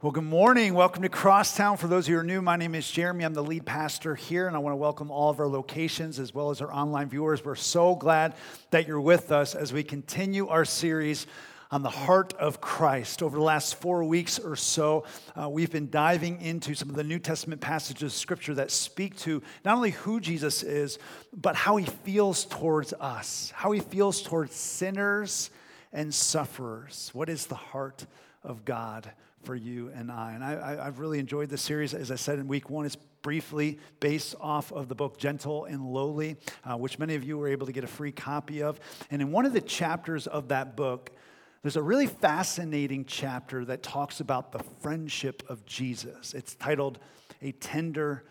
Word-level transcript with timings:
Well, 0.00 0.12
good 0.12 0.22
morning. 0.22 0.74
Welcome 0.74 1.02
to 1.02 1.08
Crosstown. 1.08 1.76
For 1.76 1.88
those 1.88 2.04
of 2.04 2.10
you 2.10 2.14
who 2.14 2.20
are 2.20 2.24
new, 2.24 2.40
my 2.40 2.54
name 2.54 2.76
is 2.76 2.88
Jeremy. 2.88 3.24
I'm 3.24 3.34
the 3.34 3.42
lead 3.42 3.66
pastor 3.66 4.14
here, 4.14 4.46
and 4.46 4.54
I 4.54 4.60
want 4.60 4.70
to 4.70 4.76
welcome 4.76 5.10
all 5.10 5.28
of 5.28 5.40
our 5.40 5.48
locations 5.48 6.20
as 6.20 6.32
well 6.32 6.50
as 6.50 6.60
our 6.60 6.72
online 6.72 7.08
viewers. 7.08 7.44
We're 7.44 7.56
so 7.56 7.96
glad 7.96 8.34
that 8.70 8.86
you're 8.86 9.00
with 9.00 9.32
us 9.32 9.56
as 9.56 9.72
we 9.72 9.82
continue 9.82 10.46
our 10.46 10.64
series 10.64 11.26
on 11.72 11.82
the 11.82 11.90
heart 11.90 12.32
of 12.34 12.60
Christ. 12.60 13.24
Over 13.24 13.38
the 13.38 13.42
last 13.42 13.80
four 13.80 14.04
weeks 14.04 14.38
or 14.38 14.54
so, 14.54 15.02
uh, 15.34 15.48
we've 15.48 15.72
been 15.72 15.90
diving 15.90 16.42
into 16.42 16.76
some 16.76 16.90
of 16.90 16.94
the 16.94 17.02
New 17.02 17.18
Testament 17.18 17.60
passages 17.60 18.12
of 18.12 18.12
Scripture 18.12 18.54
that 18.54 18.70
speak 18.70 19.16
to 19.16 19.42
not 19.64 19.74
only 19.74 19.90
who 19.90 20.20
Jesus 20.20 20.62
is, 20.62 21.00
but 21.36 21.56
how 21.56 21.74
he 21.74 21.86
feels 21.86 22.44
towards 22.44 22.92
us, 23.00 23.52
how 23.52 23.72
he 23.72 23.80
feels 23.80 24.22
towards 24.22 24.54
sinners 24.54 25.50
and 25.92 26.14
sufferers. 26.14 27.10
What 27.14 27.28
is 27.28 27.46
the 27.46 27.56
heart 27.56 28.06
of 28.44 28.64
God? 28.64 29.10
For 29.42 29.54
you 29.54 29.90
and 29.94 30.10
I. 30.10 30.32
And 30.32 30.44
I, 30.44 30.84
have 30.84 30.98
really 30.98 31.18
enjoyed 31.18 31.48
this 31.48 31.62
series. 31.62 31.94
As 31.94 32.10
I 32.10 32.16
said 32.16 32.38
in 32.38 32.48
week 32.48 32.70
one, 32.70 32.86
it's 32.86 32.96
briefly 33.22 33.78
based 34.00 34.34
off 34.40 34.72
of 34.72 34.88
the 34.88 34.94
book 34.94 35.18
Gentle 35.18 35.64
and 35.64 35.82
Lowly, 35.82 36.36
uh, 36.64 36.76
which 36.76 36.98
many 36.98 37.14
of 37.14 37.24
you 37.24 37.38
were 37.38 37.48
able 37.48 37.66
to 37.66 37.72
get 37.72 37.84
a 37.84 37.88
free 37.88 38.12
copy 38.12 38.62
of. 38.62 38.78
And 39.10 39.22
in 39.22 39.32
one 39.32 39.46
of 39.46 39.52
the 39.52 39.60
chapters 39.60 40.26
of 40.26 40.48
that 40.48 40.76
book, 40.76 41.10
there's 41.62 41.76
a 41.76 41.82
really 41.82 42.06
fascinating 42.06 43.04
chapter 43.04 43.64
that 43.64 43.82
talks 43.82 44.20
about 44.20 44.52
the 44.52 44.60
friendship 44.80 45.42
of 45.48 45.64
Jesus. 45.66 46.32
It's 46.34 46.54
titled 46.54 46.98
A 47.42 47.52
Tender 47.52 48.24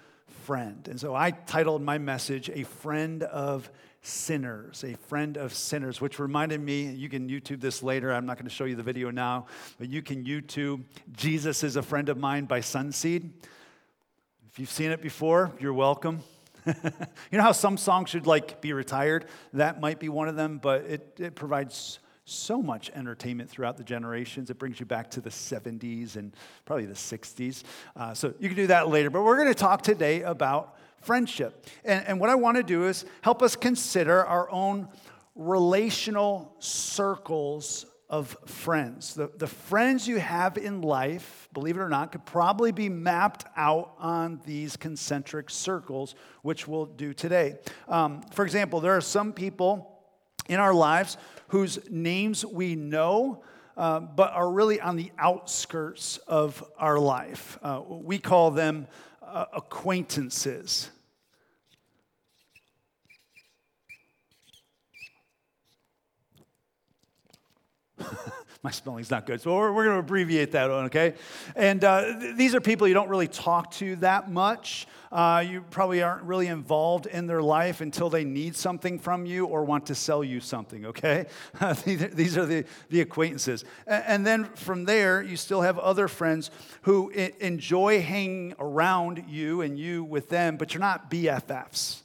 Friend. 0.45 0.88
And 0.88 1.00
so 1.00 1.14
I 1.14 1.31
titled 1.31 1.81
my 1.81 1.98
message, 1.98 2.50
A 2.50 2.64
Friend 2.64 3.23
of 3.23 3.70
sinners, 4.02 4.84
a 4.84 4.96
friend 5.08 5.38
of 5.38 5.54
sinners, 5.54 6.00
which 6.00 6.20
reminded 6.20 6.62
me, 6.62 6.92
you 6.92 7.10
can 7.10 7.30
YouTube 7.30 7.62
this 7.62 7.84
later. 7.84 8.12
I'm 8.12 8.26
not 8.26 8.38
going 8.38 8.48
to 8.48 8.54
show 8.54 8.66
you 8.66 8.76
the 8.76 8.84
video 8.84 9.12
now, 9.12 9.48
but 9.78 9.90
you 9.90 10.02
can 10.02 10.23
YouTube 10.23 10.84
Jesus 11.14 11.64
is 11.64 11.76
a 11.76 11.82
Friend 11.82 12.08
of 12.10 12.18
Mine 12.18 12.46
by 12.46 12.60
Sonseed. 12.60 13.30
If 14.50 14.60
you've 14.60 14.72
seen 14.72 14.92
it 14.92 15.02
before, 15.02 15.52
you're 15.59 15.73
welcome. 15.73 16.22
you 16.66 17.38
know 17.38 17.44
how 17.44 17.52
some 17.52 17.78
songs 17.78 18.09
should 18.09 18.28
like 18.28 18.62
be 18.62 18.73
retired? 18.73 19.26
That 19.54 19.80
might 19.80 20.00
be 20.00 20.09
one 20.09 20.28
of 20.28 20.36
them, 20.36 20.59
but 20.61 20.82
it, 20.86 21.17
it 21.20 21.36
provides 21.36 22.00
so 22.26 22.61
much 22.61 22.89
entertainment 22.94 23.50
throughout 23.50 23.78
the 23.78 23.84
generations. 23.84 24.50
It 24.50 24.59
brings 24.59 24.80
you 24.82 24.86
back 24.86 25.09
to 25.11 25.22
the 25.22 25.30
70s 25.30 26.17
and 26.17 26.36
probably 26.66 26.86
the 26.86 26.94
60s. 26.94 27.64
Uh, 27.95 28.14
so 28.14 28.34
you 28.39 28.50
can 28.50 28.58
do 28.58 28.67
that 28.67 28.89
later. 28.89 29.09
But 29.09 29.22
we're 29.23 29.38
going 29.38 29.48
to 29.48 29.56
talk 29.56 29.82
today 29.82 30.23
about 30.23 30.78
friendship. 31.08 31.66
And, 31.86 32.05
and 32.08 32.19
what 32.19 32.30
I 32.30 32.36
want 32.36 32.58
to 32.58 32.63
do 32.63 32.88
is 32.88 33.05
help 33.22 33.41
us 33.41 33.55
consider 33.55 34.25
our 34.25 34.52
own 34.52 34.89
relational 35.36 36.53
circles 36.59 37.86
of 38.09 38.36
friends. 38.45 39.14
The, 39.14 39.31
the 39.38 39.47
friends 39.47 40.08
you 40.08 40.17
have 40.19 40.58
in 40.58 40.81
life, 40.81 41.49
believe 41.53 41.77
it 41.77 41.81
or 41.81 41.89
not, 41.89 42.11
could 42.11 42.25
probably 42.25 42.72
be 42.72 42.89
mapped 42.89 43.45
out 43.55 43.94
on 43.99 44.41
these 44.45 44.77
concentric 44.77 45.49
circles, 45.49 46.16
which 46.41 46.67
we'll 46.67 46.86
do 46.86 47.14
today. 47.14 47.55
Um, 47.88 48.21
for 48.33 48.45
example, 48.45 48.80
there 48.80 48.95
are 48.95 49.02
some 49.02 49.33
people 49.33 49.99
in 50.47 50.59
our 50.59 50.73
lives 50.73 51.17
whose 51.49 51.80
names 51.89 52.45
we 52.45 52.75
know. 52.75 53.44
Uh, 53.77 53.99
but 53.99 54.33
are 54.33 54.49
really 54.49 54.81
on 54.81 54.95
the 54.95 55.11
outskirts 55.19 56.17
of 56.27 56.64
our 56.80 56.97
life. 56.97 57.59
Uh, 57.61 57.80
we 57.88 58.17
call 58.17 58.49
them 58.49 58.88
uh, 59.21 59.45
acquaintances. 59.53 60.89
My 68.64 68.72
spelling's 68.72 69.12
not 69.12 69.26
good, 69.26 69.42
so 69.42 69.56
we're, 69.56 69.72
we're 69.72 69.86
going 69.86 69.95
to 69.95 70.00
abbreviate 70.00 70.52
that 70.53 70.70
one, 70.70 70.86
okay? 70.86 71.14
And 71.56 71.84
uh, 71.84 72.20
th- 72.20 72.36
these 72.36 72.56
are 72.56 72.62
people 72.62 72.88
you 72.88 72.94
don't 72.94 73.09
really 73.09 73.28
talk 73.28 73.72
to 73.73 73.95
that 73.98 74.31
much. 74.31 74.88
Uh, 75.12 75.44
you 75.48 75.62
probably 75.70 76.02
aren't 76.02 76.23
really 76.23 76.48
involved 76.48 77.06
in 77.06 77.28
their 77.28 77.42
life 77.42 77.81
until 77.81 78.09
they 78.09 78.23
need 78.23 78.56
something 78.56 78.99
from 78.99 79.26
you 79.26 79.45
or 79.45 79.64
want 79.64 79.86
to 79.88 79.95
sell 79.95 80.23
you 80.23 80.39
something, 80.39 80.86
okay? 80.88 81.27
these 81.86 82.38
are 82.38 82.45
the, 82.45 82.66
the 82.89 83.02
acquaintances. 83.02 83.64
And 83.86 84.26
then 84.26 84.45
from 84.55 84.86
there, 84.86 85.21
you 85.21 85.38
still 85.38 85.61
have 85.61 85.77
other 85.80 86.08
friends 86.08 86.52
who 86.82 87.10
enjoy 87.10 88.02
hanging 88.02 88.54
around 88.60 89.26
you 89.27 89.61
and 89.61 89.80
you 89.80 90.04
with 90.04 90.30
them, 90.30 90.58
but 90.58 90.73
you're 90.73 90.82
not 90.82 91.10
BFFs 91.10 92.02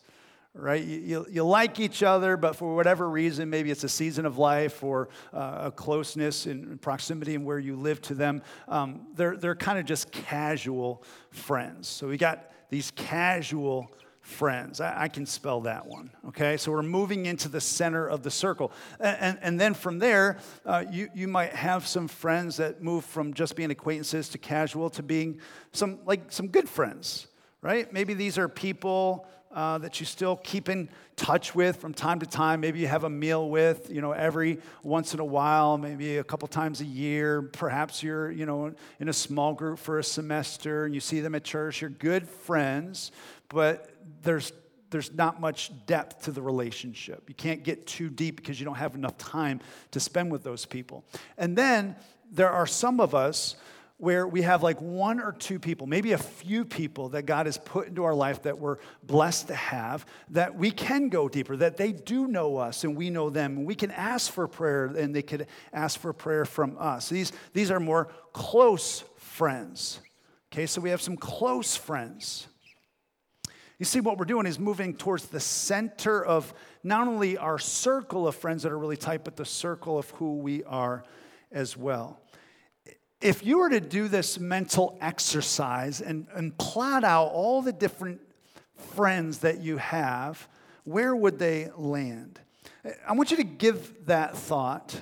right? 0.54 0.84
You, 0.84 0.98
you, 0.98 1.26
you, 1.30 1.44
like 1.44 1.80
each 1.80 2.02
other, 2.02 2.36
but 2.36 2.56
for 2.56 2.74
whatever 2.74 3.08
reason, 3.08 3.48
maybe 3.48 3.70
it's 3.70 3.84
a 3.84 3.88
season 3.88 4.26
of 4.26 4.38
life 4.38 4.82
or 4.82 5.08
uh, 5.32 5.62
a 5.64 5.70
closeness 5.70 6.46
and 6.46 6.80
proximity 6.80 7.34
and 7.34 7.44
where 7.44 7.58
you 7.58 7.74
live 7.74 8.02
to 8.02 8.14
them, 8.14 8.42
um, 8.68 9.06
they're, 9.14 9.36
they're 9.36 9.54
kind 9.54 9.78
of 9.78 9.86
just 9.86 10.12
casual 10.12 11.02
friends. 11.30 11.88
So 11.88 12.08
we 12.08 12.18
got 12.18 12.50
these 12.68 12.90
casual 12.92 13.90
friends. 14.20 14.80
I, 14.80 15.02
I, 15.02 15.08
can 15.08 15.26
spell 15.26 15.62
that 15.62 15.86
one, 15.86 16.10
okay? 16.28 16.56
So 16.56 16.70
we're 16.70 16.82
moving 16.82 17.26
into 17.26 17.48
the 17.48 17.60
center 17.60 18.06
of 18.06 18.22
the 18.22 18.30
circle. 18.30 18.70
And, 19.00 19.16
and, 19.20 19.38
and 19.42 19.60
then 19.60 19.74
from 19.74 19.98
there, 19.98 20.38
uh, 20.64 20.84
you, 20.90 21.08
you 21.14 21.26
might 21.28 21.52
have 21.54 21.86
some 21.86 22.06
friends 22.06 22.56
that 22.58 22.82
move 22.82 23.04
from 23.04 23.34
just 23.34 23.56
being 23.56 23.70
acquaintances 23.72 24.28
to 24.30 24.38
casual 24.38 24.90
to 24.90 25.02
being 25.02 25.40
some, 25.72 25.98
like, 26.06 26.30
some 26.30 26.46
good 26.48 26.68
friends, 26.68 27.26
right? 27.62 27.92
Maybe 27.92 28.14
these 28.14 28.38
are 28.38 28.48
people 28.48 29.26
uh, 29.52 29.78
that 29.78 30.00
you 30.00 30.06
still 30.06 30.36
keep 30.36 30.68
in 30.68 30.88
touch 31.16 31.54
with 31.54 31.76
from 31.76 31.92
time 31.94 32.20
to 32.20 32.26
time. 32.26 32.60
Maybe 32.60 32.78
you 32.78 32.86
have 32.86 33.04
a 33.04 33.10
meal 33.10 33.48
with, 33.48 33.90
you 33.90 34.00
know, 34.00 34.12
every 34.12 34.58
once 34.82 35.14
in 35.14 35.20
a 35.20 35.24
while, 35.24 35.78
maybe 35.78 36.16
a 36.16 36.24
couple 36.24 36.48
times 36.48 36.80
a 36.80 36.84
year. 36.84 37.42
Perhaps 37.42 38.02
you're, 38.02 38.30
you 38.30 38.46
know, 38.46 38.74
in 38.98 39.08
a 39.08 39.12
small 39.12 39.52
group 39.52 39.78
for 39.78 39.98
a 39.98 40.04
semester 40.04 40.84
and 40.84 40.94
you 40.94 41.00
see 41.00 41.20
them 41.20 41.34
at 41.34 41.44
church. 41.44 41.80
You're 41.80 41.90
good 41.90 42.28
friends, 42.28 43.12
but 43.48 43.90
there's 44.22 44.52
there's 44.90 45.12
not 45.14 45.40
much 45.40 45.72
depth 45.86 46.24
to 46.24 46.32
the 46.32 46.42
relationship. 46.42 47.24
You 47.26 47.34
can't 47.34 47.64
get 47.64 47.86
too 47.86 48.10
deep 48.10 48.36
because 48.36 48.60
you 48.60 48.66
don't 48.66 48.76
have 48.76 48.94
enough 48.94 49.16
time 49.16 49.60
to 49.92 50.00
spend 50.00 50.30
with 50.30 50.44
those 50.44 50.66
people. 50.66 51.02
And 51.38 51.56
then 51.56 51.96
there 52.30 52.50
are 52.50 52.66
some 52.66 53.00
of 53.00 53.14
us 53.14 53.56
where 54.02 54.26
we 54.26 54.42
have 54.42 54.64
like 54.64 54.82
one 54.82 55.20
or 55.20 55.30
two 55.30 55.60
people, 55.60 55.86
maybe 55.86 56.10
a 56.10 56.18
few 56.18 56.64
people 56.64 57.10
that 57.10 57.22
God 57.22 57.46
has 57.46 57.56
put 57.56 57.86
into 57.86 58.02
our 58.02 58.16
life 58.16 58.42
that 58.42 58.58
we're 58.58 58.78
blessed 59.04 59.46
to 59.46 59.54
have, 59.54 60.04
that 60.30 60.56
we 60.56 60.72
can 60.72 61.08
go 61.08 61.28
deeper, 61.28 61.56
that 61.56 61.76
they 61.76 61.92
do 61.92 62.26
know 62.26 62.56
us 62.56 62.82
and 62.82 62.96
we 62.96 63.10
know 63.10 63.30
them. 63.30 63.64
We 63.64 63.76
can 63.76 63.92
ask 63.92 64.32
for 64.32 64.48
prayer 64.48 64.86
and 64.86 65.14
they 65.14 65.22
could 65.22 65.46
ask 65.72 66.00
for 66.00 66.12
prayer 66.12 66.44
from 66.44 66.76
us. 66.80 67.10
These, 67.10 67.30
these 67.52 67.70
are 67.70 67.78
more 67.78 68.08
close 68.32 69.04
friends. 69.18 70.00
Okay, 70.52 70.66
so 70.66 70.80
we 70.80 70.90
have 70.90 71.00
some 71.00 71.16
close 71.16 71.76
friends. 71.76 72.48
You 73.78 73.84
see, 73.84 74.00
what 74.00 74.18
we're 74.18 74.24
doing 74.24 74.46
is 74.46 74.58
moving 74.58 74.96
towards 74.96 75.26
the 75.26 75.38
center 75.38 76.24
of 76.24 76.52
not 76.82 77.06
only 77.06 77.38
our 77.38 77.60
circle 77.60 78.26
of 78.26 78.34
friends 78.34 78.64
that 78.64 78.72
are 78.72 78.78
really 78.78 78.96
tight, 78.96 79.22
but 79.22 79.36
the 79.36 79.44
circle 79.44 79.96
of 79.96 80.10
who 80.10 80.38
we 80.38 80.64
are 80.64 81.04
as 81.52 81.76
well 81.76 82.18
if 83.22 83.46
you 83.46 83.58
were 83.58 83.70
to 83.70 83.80
do 83.80 84.08
this 84.08 84.38
mental 84.38 84.98
exercise 85.00 86.00
and, 86.00 86.26
and 86.34 86.56
plot 86.58 87.04
out 87.04 87.28
all 87.28 87.62
the 87.62 87.72
different 87.72 88.20
friends 88.94 89.38
that 89.38 89.60
you 89.60 89.76
have, 89.76 90.48
where 90.84 91.14
would 91.14 91.38
they 91.38 91.70
land? 91.76 92.40
I 93.06 93.12
want 93.12 93.30
you 93.30 93.36
to 93.36 93.44
give 93.44 94.06
that 94.06 94.36
thought 94.36 95.00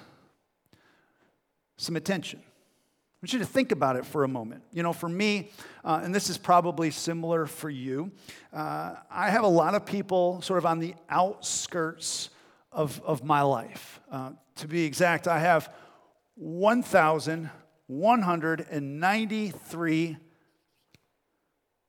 some 1.78 1.96
attention. 1.96 2.40
I 2.42 3.24
want 3.24 3.32
you 3.32 3.38
to 3.38 3.46
think 3.46 3.72
about 3.72 3.96
it 3.96 4.04
for 4.04 4.24
a 4.24 4.28
moment. 4.28 4.62
You 4.72 4.82
know, 4.82 4.92
for 4.92 5.08
me, 5.08 5.50
uh, 5.82 6.00
and 6.02 6.14
this 6.14 6.28
is 6.28 6.36
probably 6.36 6.90
similar 6.90 7.46
for 7.46 7.70
you, 7.70 8.12
uh, 8.52 8.96
I 9.10 9.30
have 9.30 9.44
a 9.44 9.48
lot 9.48 9.74
of 9.74 9.86
people 9.86 10.42
sort 10.42 10.58
of 10.58 10.66
on 10.66 10.78
the 10.78 10.94
outskirts 11.08 12.30
of, 12.70 13.00
of 13.04 13.24
my 13.24 13.40
life. 13.42 14.00
Uh, 14.10 14.32
to 14.56 14.68
be 14.68 14.84
exact, 14.84 15.26
I 15.26 15.38
have 15.38 15.72
1,000 16.36 17.50
193 17.90 20.16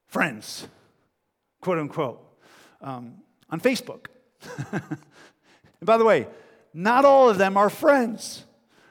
friends, 0.07 0.68
quote 1.62 1.77
unquote, 1.77 2.19
um, 2.81 3.18
on 3.51 3.62
Facebook. 3.62 4.07
and 4.71 4.81
by 5.83 5.98
the 5.98 6.06
way, 6.06 6.25
not 6.74 7.06
all 7.06 7.30
of 7.30 7.38
them 7.38 7.56
are 7.56 7.69
friends. 7.69 8.45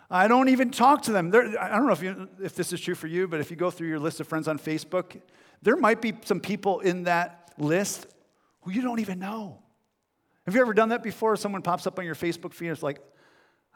I 0.08 0.28
don't 0.28 0.50
even 0.50 0.70
talk 0.70 1.02
to 1.02 1.12
them. 1.12 1.30
They're, 1.30 1.60
I 1.60 1.76
don't 1.76 1.86
know 1.86 1.92
if, 1.92 2.02
you, 2.02 2.28
if 2.40 2.54
this 2.54 2.72
is 2.72 2.80
true 2.80 2.94
for 2.94 3.08
you, 3.08 3.26
but 3.26 3.40
if 3.40 3.50
you 3.50 3.56
go 3.56 3.72
through 3.72 3.88
your 3.88 3.98
list 3.98 4.20
of 4.20 4.28
friends 4.28 4.46
on 4.46 4.60
Facebook, 4.60 5.20
there 5.62 5.76
might 5.76 6.00
be 6.00 6.12
some 6.24 6.38
people 6.38 6.78
in 6.78 7.02
that 7.04 7.50
list 7.58 8.06
who 8.60 8.70
you 8.70 8.82
don't 8.82 9.00
even 9.00 9.18
know. 9.18 9.58
Have 10.46 10.54
you 10.54 10.60
ever 10.60 10.74
done 10.74 10.90
that 10.90 11.02
before? 11.02 11.34
Someone 11.36 11.62
pops 11.62 11.88
up 11.88 11.98
on 11.98 12.04
your 12.04 12.14
Facebook 12.14 12.54
feed 12.54 12.68
and 12.68 12.76
it's 12.76 12.84
like, 12.84 13.00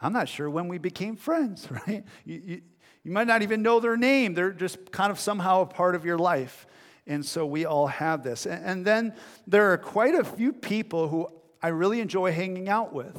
I'm 0.01 0.13
not 0.13 0.29
sure 0.29 0.49
when 0.49 0.69
we 0.69 0.79
became 0.79 1.17
friends, 1.17 1.67
right? 1.71 2.05
You, 2.25 2.43
you, 2.45 2.63
you 3.05 3.13
might 3.13 3.27
not 3.27 3.43
even 3.43 3.63
know 3.63 3.81
their 3.81 3.97
name, 3.97 4.35
they're 4.35 4.51
just 4.51 4.91
kind 4.91 5.13
of 5.13 5.21
somehow 5.21 5.61
a 5.61 5.67
part 5.67 5.95
of 5.95 6.05
your 6.05 6.19
life. 6.19 6.67
And 7.07 7.25
so 7.25 7.45
we 7.45 7.67
all 7.67 7.87
have 7.87 8.23
this. 8.23 8.47
And 8.47 8.85
then 8.85 9.15
there 9.47 9.73
are 9.73 9.79
quite 9.79 10.15
a 10.15 10.25
few 10.25 10.53
people 10.55 11.09
who 11.09 11.29
I 11.63 11.69
really 11.69 12.01
enjoy 12.01 12.33
hanging 12.33 12.69
out 12.69 12.95
with. 12.95 13.17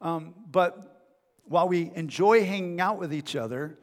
Um, 0.00 0.34
but 0.50 1.02
while 1.44 1.68
we 1.68 1.90
enjoy 1.94 2.44
hanging 2.44 2.80
out 2.80 2.98
with 2.98 3.12
each 3.12 3.36
other, 3.36 3.78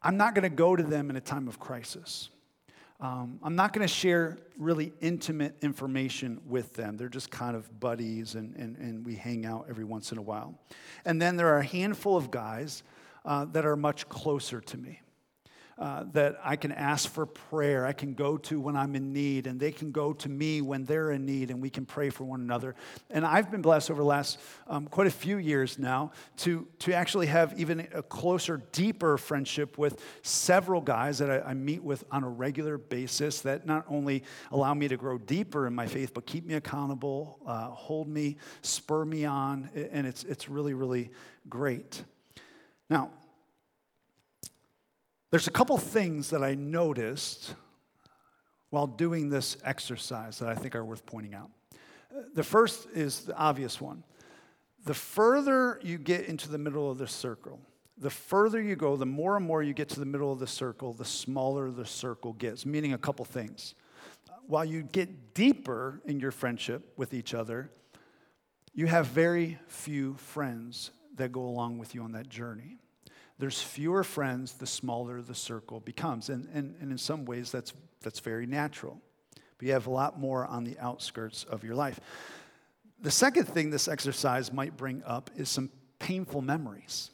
I'm 0.00 0.16
not 0.16 0.34
going 0.36 0.48
to 0.48 0.56
go 0.56 0.76
to 0.76 0.82
them 0.84 1.10
in 1.10 1.16
a 1.16 1.20
time 1.20 1.48
of 1.48 1.58
crisis. 1.58 2.28
Um, 3.00 3.40
I'm 3.42 3.56
not 3.56 3.72
going 3.72 3.86
to 3.86 3.92
share 3.92 4.38
really 4.56 4.92
intimate 5.00 5.56
information 5.62 6.40
with 6.46 6.74
them. 6.74 6.96
They're 6.96 7.08
just 7.08 7.30
kind 7.30 7.56
of 7.56 7.80
buddies, 7.80 8.34
and, 8.34 8.54
and, 8.56 8.76
and 8.76 9.06
we 9.06 9.14
hang 9.14 9.46
out 9.46 9.66
every 9.68 9.84
once 9.84 10.10
in 10.12 10.18
a 10.18 10.22
while. 10.22 10.58
And 11.04 11.22
then 11.22 11.36
there 11.36 11.48
are 11.48 11.58
a 11.58 11.64
handful 11.64 12.16
of 12.16 12.30
guys 12.30 12.82
uh, 13.24 13.44
that 13.46 13.64
are 13.64 13.76
much 13.76 14.08
closer 14.08 14.60
to 14.60 14.76
me 14.76 15.00
uh, 15.78 16.04
that 16.12 16.36
I 16.42 16.56
can 16.56 16.72
ask 16.72 17.08
for 17.08 17.24
prayer, 17.24 17.86
I 17.86 17.92
can 17.92 18.14
go 18.14 18.36
to 18.36 18.60
when 18.60 18.76
I'm 18.76 18.96
in 18.96 19.12
need, 19.12 19.46
and 19.46 19.60
they 19.60 19.70
can 19.70 19.92
go 19.92 20.12
to 20.12 20.28
me 20.28 20.60
when 20.60 20.84
they're 20.84 21.12
in 21.12 21.24
need, 21.24 21.50
and 21.50 21.62
we 21.62 21.70
can 21.70 21.86
pray 21.86 22.10
for 22.10 22.24
one 22.24 22.40
another. 22.40 22.74
And 23.10 23.24
I've 23.24 23.48
been 23.50 23.62
blessed 23.62 23.90
over 23.90 24.00
the 24.00 24.06
last 24.06 24.38
um, 24.66 24.86
quite 24.86 25.06
a 25.06 25.12
few 25.12 25.38
years 25.38 25.78
now 25.78 26.10
to, 26.38 26.66
to 26.80 26.92
actually 26.92 27.26
have 27.26 27.58
even 27.60 27.86
a 27.94 28.02
closer, 28.02 28.60
deeper 28.72 29.16
friendship 29.18 29.78
with 29.78 30.02
several 30.22 30.80
guys 30.80 31.18
that 31.18 31.30
I, 31.30 31.50
I 31.50 31.54
meet 31.54 31.84
with 31.84 32.02
on 32.10 32.24
a 32.24 32.28
regular 32.28 32.76
basis 32.76 33.42
that 33.42 33.64
not 33.64 33.84
only 33.88 34.24
allow 34.50 34.74
me 34.74 34.88
to 34.88 34.96
grow 34.96 35.16
deeper 35.16 35.68
in 35.68 35.74
my 35.76 35.86
faith, 35.86 36.12
but 36.12 36.26
keep 36.26 36.44
me 36.44 36.54
accountable, 36.54 37.38
uh, 37.46 37.68
hold 37.68 38.08
me, 38.08 38.36
spur 38.62 39.04
me 39.04 39.24
on, 39.24 39.70
and 39.92 40.08
it's, 40.08 40.24
it's 40.24 40.48
really, 40.48 40.74
really 40.74 41.10
great. 41.48 42.02
Now, 42.90 43.10
there's 45.30 45.46
a 45.46 45.50
couple 45.50 45.76
things 45.76 46.30
that 46.30 46.42
I 46.42 46.54
noticed 46.54 47.54
while 48.70 48.86
doing 48.86 49.28
this 49.28 49.56
exercise 49.62 50.38
that 50.38 50.48
I 50.48 50.54
think 50.54 50.74
are 50.74 50.84
worth 50.84 51.04
pointing 51.04 51.34
out. 51.34 51.50
The 52.34 52.42
first 52.42 52.88
is 52.94 53.20
the 53.20 53.36
obvious 53.36 53.80
one. 53.80 54.04
The 54.84 54.94
further 54.94 55.80
you 55.82 55.98
get 55.98 56.26
into 56.26 56.48
the 56.48 56.58
middle 56.58 56.90
of 56.90 56.98
the 56.98 57.06
circle, 57.06 57.60
the 57.98 58.10
further 58.10 58.60
you 58.60 58.76
go, 58.76 58.96
the 58.96 59.06
more 59.06 59.36
and 59.36 59.44
more 59.44 59.62
you 59.62 59.74
get 59.74 59.88
to 59.90 60.00
the 60.00 60.06
middle 60.06 60.32
of 60.32 60.38
the 60.38 60.46
circle, 60.46 60.92
the 60.92 61.04
smaller 61.04 61.70
the 61.70 61.84
circle 61.84 62.32
gets, 62.34 62.64
meaning 62.64 62.92
a 62.92 62.98
couple 62.98 63.24
things. 63.24 63.74
While 64.46 64.64
you 64.64 64.82
get 64.82 65.34
deeper 65.34 66.00
in 66.06 66.20
your 66.20 66.30
friendship 66.30 66.92
with 66.96 67.12
each 67.12 67.34
other, 67.34 67.70
you 68.72 68.86
have 68.86 69.06
very 69.06 69.58
few 69.66 70.14
friends 70.14 70.90
that 71.18 71.32
go 71.32 71.42
along 71.42 71.78
with 71.78 71.94
you 71.94 72.02
on 72.02 72.12
that 72.12 72.28
journey 72.28 72.78
there's 73.38 73.62
fewer 73.62 74.02
friends 74.02 74.54
the 74.54 74.66
smaller 74.66 75.22
the 75.22 75.34
circle 75.34 75.80
becomes. 75.80 76.28
And, 76.28 76.48
and, 76.52 76.74
and 76.80 76.90
in 76.90 76.98
some 76.98 77.24
ways, 77.24 77.52
that's, 77.52 77.72
that's 78.02 78.20
very 78.20 78.46
natural. 78.46 79.00
But 79.58 79.66
you 79.66 79.72
have 79.72 79.86
a 79.86 79.90
lot 79.90 80.18
more 80.18 80.44
on 80.46 80.64
the 80.64 80.78
outskirts 80.78 81.44
of 81.44 81.64
your 81.64 81.74
life. 81.74 82.00
The 83.00 83.10
second 83.10 83.44
thing 83.46 83.70
this 83.70 83.86
exercise 83.86 84.52
might 84.52 84.76
bring 84.76 85.02
up 85.06 85.30
is 85.36 85.48
some 85.48 85.70
painful 86.00 86.42
memories. 86.42 87.10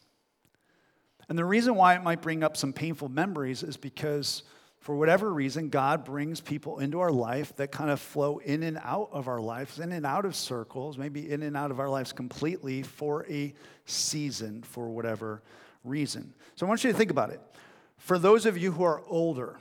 And 1.29 1.39
the 1.39 1.45
reason 1.45 1.75
why 1.75 1.95
it 1.95 2.03
might 2.03 2.23
bring 2.23 2.43
up 2.43 2.57
some 2.57 2.73
painful 2.73 3.11
memories 3.11 3.63
is 3.63 3.77
because, 3.77 4.43
for 4.85 4.95
whatever 4.95 5.33
reason, 5.33 5.71
God 5.71 6.05
brings 6.05 6.43
people 6.43 6.79
into 6.79 7.01
our 7.01 7.11
life 7.11 7.57
that 7.57 7.73
kind 7.73 7.89
of 7.89 7.99
flow 7.99 8.37
in 8.37 8.63
and 8.63 8.79
out 8.83 9.09
of 9.13 9.29
our 9.29 9.41
lives, 9.41 9.79
in 9.79 9.93
and 9.93 10.05
out 10.05 10.27
of 10.27 10.37
circles, 10.37 10.99
maybe 10.99 11.33
in 11.33 11.43
and 11.43 11.57
out 11.57 11.71
of 11.71 11.81
our 11.81 11.89
lives 11.89 12.13
completely 12.13 12.83
for 12.83 13.25
a 13.31 13.55
season, 13.87 14.63
for 14.63 14.91
whatever 14.91 15.43
reason. 15.85 16.35
So 16.57 16.67
I 16.67 16.69
want 16.69 16.85
you 16.85 16.93
to 16.93 16.99
think 16.99 17.11
about 17.11 17.31
it. 17.31 17.41
For 17.97 18.19
those 18.19 18.45
of 18.45 18.59
you 18.59 18.73
who 18.73 18.85
are 18.85 19.03
older, 19.07 19.59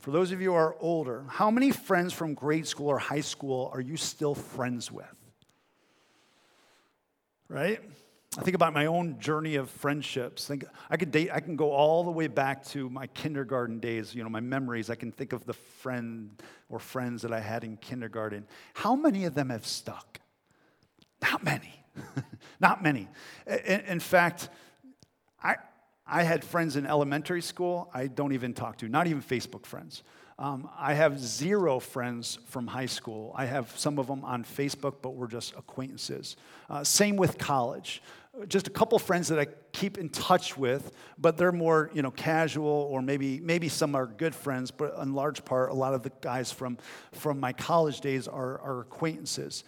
for 0.00 0.10
those 0.10 0.30
of 0.30 0.42
you 0.42 0.50
who 0.50 0.56
are 0.56 0.76
older, 0.78 1.24
how 1.26 1.50
many 1.50 1.70
friends 1.70 2.12
from 2.12 2.34
grade 2.34 2.66
school 2.66 2.88
or 2.88 2.98
high 2.98 3.22
school 3.22 3.70
are 3.72 3.80
you 3.80 3.96
still 3.96 4.34
friends 4.34 4.92
with? 4.92 5.06
Right? 7.48 7.80
I 8.38 8.42
think 8.42 8.54
about 8.54 8.74
my 8.74 8.86
own 8.86 9.18
journey 9.18 9.54
of 9.54 9.70
friendships. 9.70 10.46
Think 10.46 10.64
I 10.90 10.96
could 10.96 11.10
date, 11.10 11.30
I 11.32 11.40
can 11.40 11.56
go 11.56 11.72
all 11.72 12.04
the 12.04 12.10
way 12.10 12.26
back 12.26 12.64
to 12.66 12.90
my 12.90 13.06
kindergarten 13.06 13.80
days, 13.80 14.14
you 14.14 14.22
know, 14.22 14.28
my 14.28 14.40
memories. 14.40 14.90
I 14.90 14.94
can 14.94 15.10
think 15.10 15.32
of 15.32 15.46
the 15.46 15.54
friend 15.54 16.30
or 16.68 16.78
friends 16.78 17.22
that 17.22 17.32
I 17.32 17.40
had 17.40 17.64
in 17.64 17.78
kindergarten. 17.78 18.46
How 18.74 18.94
many 18.94 19.24
of 19.24 19.34
them 19.34 19.48
have 19.48 19.66
stuck? 19.66 20.20
Not 21.22 21.44
many. 21.44 21.84
Not 22.60 22.82
many. 22.82 23.08
In, 23.46 23.80
in 23.80 24.00
fact, 24.00 24.50
I, 25.42 25.56
I 26.06 26.22
had 26.22 26.44
friends 26.44 26.76
in 26.76 26.86
elementary 26.86 27.42
school 27.42 27.90
I 27.94 28.06
don't 28.06 28.32
even 28.32 28.52
talk 28.52 28.78
to, 28.78 28.88
not 28.88 29.06
even 29.06 29.22
Facebook 29.22 29.66
friends. 29.66 30.02
Um, 30.38 30.68
I 30.76 30.92
have 30.92 31.18
zero 31.18 31.80
friends 31.80 32.38
from 32.48 32.66
high 32.66 32.86
school. 32.86 33.32
I 33.34 33.46
have 33.46 33.72
some 33.78 33.98
of 33.98 34.06
them 34.06 34.22
on 34.22 34.44
Facebook, 34.44 34.96
but 35.00 35.14
we're 35.14 35.28
just 35.28 35.54
acquaintances. 35.54 36.36
Uh, 36.68 36.84
same 36.84 37.16
with 37.16 37.38
college. 37.38 38.02
Just 38.48 38.66
a 38.66 38.70
couple 38.70 38.98
friends 38.98 39.28
that 39.28 39.38
I 39.38 39.46
keep 39.72 39.96
in 39.96 40.08
touch 40.10 40.58
with, 40.58 40.92
but 41.16 41.36
they're 41.36 41.52
more, 41.52 41.90
you 41.94 42.02
know, 42.02 42.10
casual, 42.10 42.88
or 42.90 43.00
maybe 43.00 43.40
maybe 43.40 43.68
some 43.68 43.94
are 43.94 44.06
good 44.06 44.34
friends, 44.34 44.70
but 44.70 44.94
in 45.00 45.14
large 45.14 45.44
part, 45.44 45.70
a 45.70 45.74
lot 45.74 45.94
of 45.94 46.02
the 46.02 46.12
guys 46.20 46.52
from 46.52 46.76
from 47.12 47.40
my 47.40 47.52
college 47.52 48.00
days 48.00 48.28
are, 48.28 48.60
are 48.60 48.80
acquaintances. 48.80 49.64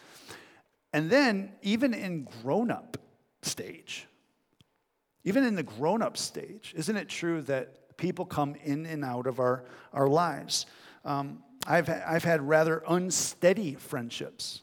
And 0.92 1.10
then 1.10 1.52
even 1.62 1.94
in 1.94 2.28
grown 2.42 2.70
up 2.70 2.96
stage, 3.42 4.06
even 5.24 5.44
in 5.44 5.54
the 5.54 5.62
grown 5.62 6.02
up 6.02 6.16
stage, 6.16 6.74
isn't 6.76 6.96
it 6.96 7.08
true 7.08 7.42
that 7.42 7.96
people 7.98 8.24
come 8.24 8.54
in 8.64 8.86
and 8.86 9.04
out 9.04 9.26
of 9.26 9.40
our, 9.40 9.64
our 9.92 10.08
lives? 10.08 10.66
Um, 11.04 11.42
I've, 11.66 11.88
I've 11.88 12.24
had 12.24 12.40
rather 12.48 12.82
unsteady 12.88 13.74
friendships 13.74 14.62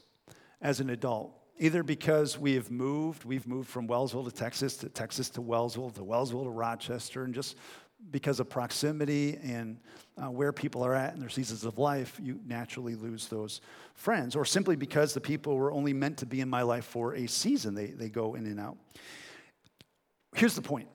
as 0.60 0.80
an 0.80 0.90
adult, 0.90 1.35
either 1.58 1.82
because 1.82 2.38
we 2.38 2.54
have 2.54 2.70
moved, 2.70 3.24
we've 3.24 3.46
moved 3.46 3.68
from 3.68 3.88
Wellsville 3.88 4.24
to 4.24 4.30
Texas, 4.30 4.76
to 4.78 4.88
Texas 4.88 5.30
to 5.30 5.40
Wellsville, 5.40 5.94
to 5.94 6.04
Wellsville 6.04 6.44
to 6.44 6.50
Rochester, 6.50 7.24
and 7.24 7.34
just 7.34 7.56
because 8.10 8.40
of 8.40 8.48
proximity 8.48 9.38
and 9.42 9.78
uh, 10.18 10.30
where 10.30 10.52
people 10.52 10.82
are 10.84 10.94
at 10.94 11.14
in 11.14 11.20
their 11.20 11.28
seasons 11.28 11.64
of 11.64 11.78
life, 11.78 12.18
you 12.22 12.38
naturally 12.46 12.94
lose 12.94 13.26
those 13.28 13.60
friends. 13.94 14.36
Or 14.36 14.44
simply 14.44 14.76
because 14.76 15.14
the 15.14 15.20
people 15.20 15.56
were 15.56 15.72
only 15.72 15.92
meant 15.92 16.18
to 16.18 16.26
be 16.26 16.40
in 16.40 16.48
my 16.48 16.62
life 16.62 16.84
for 16.84 17.14
a 17.14 17.26
season, 17.26 17.74
they, 17.74 17.86
they 17.86 18.08
go 18.08 18.34
in 18.34 18.46
and 18.46 18.60
out. 18.60 18.76
Here's 20.34 20.54
the 20.54 20.62
point 20.62 20.88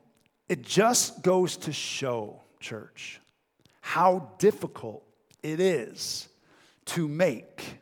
it 0.47 0.61
just 0.61 1.21
goes 1.23 1.57
to 1.57 1.73
show, 1.73 2.41
church, 2.59 3.19
how 3.81 4.29
difficult 4.37 5.03
it 5.41 5.59
is 5.59 6.29
to 6.85 7.07
make 7.07 7.79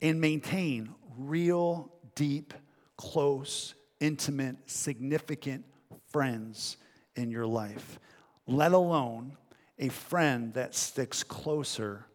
and 0.00 0.20
maintain 0.20 0.94
real, 1.18 1.92
deep, 2.14 2.54
close, 2.96 3.74
intimate, 4.00 4.56
significant 4.66 5.64
friends 6.10 6.76
in 7.14 7.30
your 7.30 7.46
life, 7.46 7.98
let 8.46 8.72
alone 8.72 9.36
a 9.78 9.88
friend 9.88 10.54
that 10.54 10.74
sticks 10.74 11.22
closer 11.22 12.06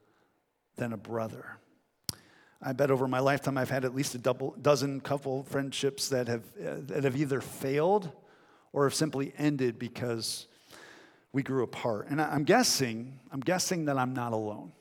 than 0.75 0.93
a 0.93 0.97
brother. 0.97 1.57
I 2.61 2.73
bet 2.73 2.91
over 2.91 3.07
my 3.07 3.19
lifetime 3.19 3.57
I've 3.57 3.69
had 3.69 3.85
at 3.85 3.95
least 3.95 4.13
a 4.13 4.19
double, 4.19 4.55
dozen 4.61 5.01
couple 5.01 5.43
friendships 5.43 6.09
that 6.09 6.27
have, 6.27 6.43
uh, 6.59 6.75
that 6.87 7.03
have 7.03 7.15
either 7.15 7.41
failed 7.41 8.11
or 8.71 8.83
have 8.83 8.93
simply 8.93 9.33
ended 9.37 9.79
because 9.79 10.47
we 11.33 11.41
grew 11.43 11.63
apart. 11.63 12.07
And 12.09 12.21
I'm 12.21 12.43
guessing, 12.43 13.19
I'm 13.31 13.39
guessing 13.39 13.85
that 13.85 13.97
I'm 13.97 14.13
not 14.13 14.33
alone. 14.33 14.73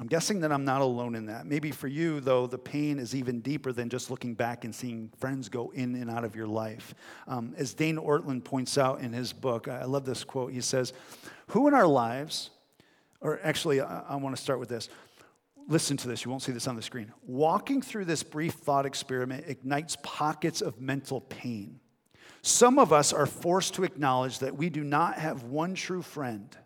I'm 0.00 0.06
guessing 0.06 0.40
that 0.40 0.52
I'm 0.52 0.64
not 0.64 0.80
alone 0.80 1.14
in 1.14 1.26
that. 1.26 1.46
Maybe 1.46 1.70
for 1.72 1.88
you, 1.88 2.20
though, 2.20 2.46
the 2.46 2.58
pain 2.58 2.98
is 2.98 3.14
even 3.14 3.40
deeper 3.40 3.72
than 3.72 3.88
just 3.88 4.10
looking 4.10 4.34
back 4.34 4.64
and 4.64 4.74
seeing 4.74 5.10
friends 5.18 5.48
go 5.48 5.70
in 5.74 5.94
and 5.96 6.10
out 6.10 6.24
of 6.24 6.36
your 6.36 6.46
life. 6.46 6.94
Um, 7.26 7.54
as 7.56 7.74
Dane 7.74 7.96
Ortlund 7.96 8.44
points 8.44 8.78
out 8.78 9.00
in 9.00 9.12
his 9.12 9.32
book, 9.32 9.66
I 9.66 9.84
love 9.84 10.04
this 10.04 10.22
quote. 10.22 10.52
He 10.52 10.60
says, 10.60 10.92
Who 11.48 11.66
in 11.66 11.74
our 11.74 11.86
lives, 11.86 12.50
or 13.20 13.40
actually, 13.42 13.80
I, 13.80 14.02
I 14.10 14.16
want 14.16 14.36
to 14.36 14.42
start 14.42 14.60
with 14.60 14.68
this. 14.68 14.88
Listen 15.66 15.96
to 15.98 16.08
this, 16.08 16.24
you 16.24 16.30
won't 16.30 16.42
see 16.42 16.52
this 16.52 16.68
on 16.68 16.76
the 16.76 16.82
screen. 16.82 17.12
Walking 17.26 17.82
through 17.82 18.06
this 18.06 18.22
brief 18.22 18.54
thought 18.54 18.86
experiment 18.86 19.44
ignites 19.48 19.96
pockets 20.02 20.62
of 20.62 20.80
mental 20.80 21.20
pain 21.20 21.80
some 22.42 22.78
of 22.78 22.92
us 22.92 23.12
are 23.12 23.26
forced 23.26 23.74
to 23.74 23.84
acknowledge 23.84 24.38
that 24.38 24.56
we 24.56 24.70
do 24.70 24.84
not 24.84 25.18
have 25.18 25.42
one 25.44 25.74
true 25.74 26.02
friend, 26.02 26.56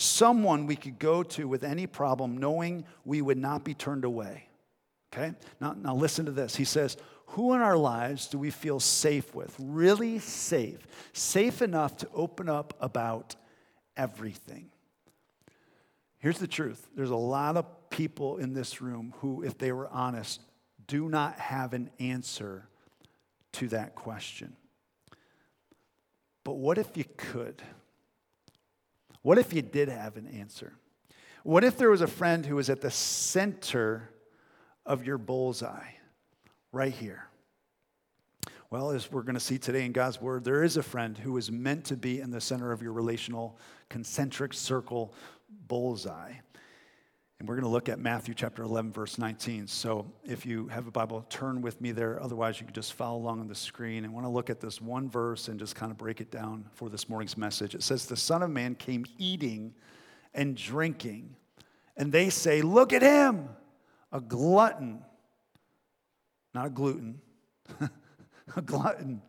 someone 0.00 0.66
we 0.66 0.76
could 0.76 0.98
go 0.98 1.22
to 1.22 1.48
with 1.48 1.64
any 1.64 1.86
problem, 1.86 2.38
knowing 2.38 2.84
we 3.04 3.22
would 3.22 3.38
not 3.38 3.64
be 3.64 3.74
turned 3.74 4.04
away. 4.04 4.48
Okay? 5.12 5.34
Now, 5.60 5.74
now 5.74 5.94
listen 5.94 6.26
to 6.26 6.32
this. 6.32 6.56
He 6.56 6.64
says, 6.64 6.96
Who 7.28 7.54
in 7.54 7.60
our 7.60 7.76
lives 7.76 8.26
do 8.26 8.38
we 8.38 8.50
feel 8.50 8.80
safe 8.80 9.34
with? 9.34 9.54
Really 9.58 10.18
safe. 10.18 10.86
Safe 11.12 11.62
enough 11.62 11.96
to 11.98 12.08
open 12.14 12.48
up 12.48 12.74
about 12.80 13.36
everything. 13.96 14.70
Here's 16.18 16.38
the 16.38 16.46
truth 16.46 16.86
there's 16.94 17.10
a 17.10 17.16
lot 17.16 17.56
of 17.56 17.66
people 17.90 18.38
in 18.38 18.52
this 18.52 18.80
room 18.80 19.14
who, 19.18 19.42
if 19.42 19.58
they 19.58 19.72
were 19.72 19.88
honest, 19.88 20.40
do 20.86 21.08
not 21.08 21.38
have 21.38 21.74
an 21.74 21.90
answer 21.98 22.68
to 23.52 23.68
that 23.68 23.94
question. 23.94 24.56
But 26.44 26.54
what 26.54 26.78
if 26.78 26.96
you 26.96 27.04
could? 27.16 27.62
What 29.28 29.36
if 29.36 29.52
you 29.52 29.60
did 29.60 29.90
have 29.90 30.16
an 30.16 30.26
answer? 30.26 30.72
What 31.42 31.62
if 31.62 31.76
there 31.76 31.90
was 31.90 32.00
a 32.00 32.06
friend 32.06 32.46
who 32.46 32.56
was 32.56 32.70
at 32.70 32.80
the 32.80 32.90
center 32.90 34.08
of 34.86 35.04
your 35.04 35.18
bullseye, 35.18 35.90
right 36.72 36.94
here? 36.94 37.28
Well, 38.70 38.90
as 38.90 39.12
we're 39.12 39.20
going 39.20 39.34
to 39.34 39.40
see 39.40 39.58
today 39.58 39.84
in 39.84 39.92
God's 39.92 40.18
Word, 40.18 40.44
there 40.44 40.64
is 40.64 40.78
a 40.78 40.82
friend 40.82 41.18
who 41.18 41.36
is 41.36 41.52
meant 41.52 41.84
to 41.84 41.96
be 41.98 42.20
in 42.20 42.30
the 42.30 42.40
center 42.40 42.72
of 42.72 42.80
your 42.80 42.94
relational 42.94 43.58
concentric 43.90 44.54
circle 44.54 45.12
bullseye. 45.66 46.32
And 47.38 47.48
we're 47.48 47.54
going 47.54 47.64
to 47.64 47.70
look 47.70 47.88
at 47.88 48.00
Matthew 48.00 48.34
chapter 48.34 48.64
11, 48.64 48.92
verse 48.92 49.16
19. 49.16 49.68
So 49.68 50.10
if 50.24 50.44
you 50.44 50.66
have 50.68 50.88
a 50.88 50.90
Bible, 50.90 51.24
turn 51.30 51.62
with 51.62 51.80
me 51.80 51.92
there. 51.92 52.20
Otherwise, 52.20 52.58
you 52.58 52.66
can 52.66 52.74
just 52.74 52.94
follow 52.94 53.16
along 53.16 53.38
on 53.38 53.46
the 53.46 53.54
screen. 53.54 54.04
And 54.04 54.12
want 54.12 54.26
to 54.26 54.30
look 54.30 54.50
at 54.50 54.60
this 54.60 54.80
one 54.80 55.08
verse 55.08 55.46
and 55.46 55.56
just 55.58 55.76
kind 55.76 55.92
of 55.92 55.98
break 55.98 56.20
it 56.20 56.32
down 56.32 56.64
for 56.72 56.88
this 56.88 57.08
morning's 57.08 57.36
message. 57.36 57.76
It 57.76 57.84
says, 57.84 58.06
The 58.06 58.16
Son 58.16 58.42
of 58.42 58.50
Man 58.50 58.74
came 58.74 59.04
eating 59.18 59.72
and 60.34 60.56
drinking. 60.56 61.36
And 61.96 62.10
they 62.10 62.28
say, 62.28 62.60
Look 62.60 62.92
at 62.92 63.02
him, 63.02 63.48
a 64.10 64.20
glutton, 64.20 65.04
not 66.54 66.66
a 66.66 66.70
gluten, 66.70 67.20
a 68.56 68.62
glutton 68.62 69.22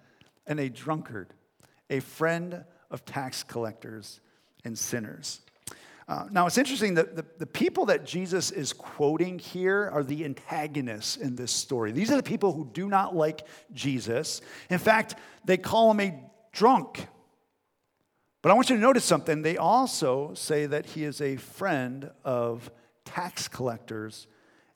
and 0.48 0.60
a 0.60 0.68
drunkard, 0.68 1.32
a 1.92 2.00
friend 2.00 2.64
of 2.90 3.06
tax 3.06 3.44
collectors 3.44 4.20
and 4.66 4.76
sinners. 4.76 5.42
Uh, 6.10 6.26
now, 6.32 6.48
it's 6.48 6.58
interesting 6.58 6.96
that 6.96 7.16
the, 7.16 7.24
the 7.38 7.46
people 7.46 7.86
that 7.86 8.04
Jesus 8.04 8.50
is 8.50 8.74
quoting 8.74 9.38
here 9.38 9.92
are 9.94 10.04
the 10.04 10.26
antagonists 10.26 11.18
in 11.18 11.36
this 11.36 11.52
story. 11.52 11.92
These 11.92 12.10
are 12.10 12.16
the 12.18 12.24
people 12.24 12.52
who 12.52 12.68
do 12.74 12.90
not 12.90 13.16
like 13.16 13.46
Jesus. 13.74 14.42
In 14.72 14.80
fact, 14.80 15.14
they 15.46 15.56
call 15.56 15.92
him 15.92 16.00
a 16.00 16.20
drunk. 16.52 17.06
But 18.42 18.52
I 18.52 18.56
want 18.56 18.72
you 18.72 18.76
to 18.76 18.82
notice 18.82 19.06
something. 19.06 19.44
They 19.44 19.58
also 19.58 20.34
say 20.34 20.66
that 20.66 20.88
he 20.88 21.04
is 21.04 21.22
a 21.22 21.36
friend 21.36 22.10
of 22.26 22.72
tax 23.06 23.48
collectors 23.48 24.26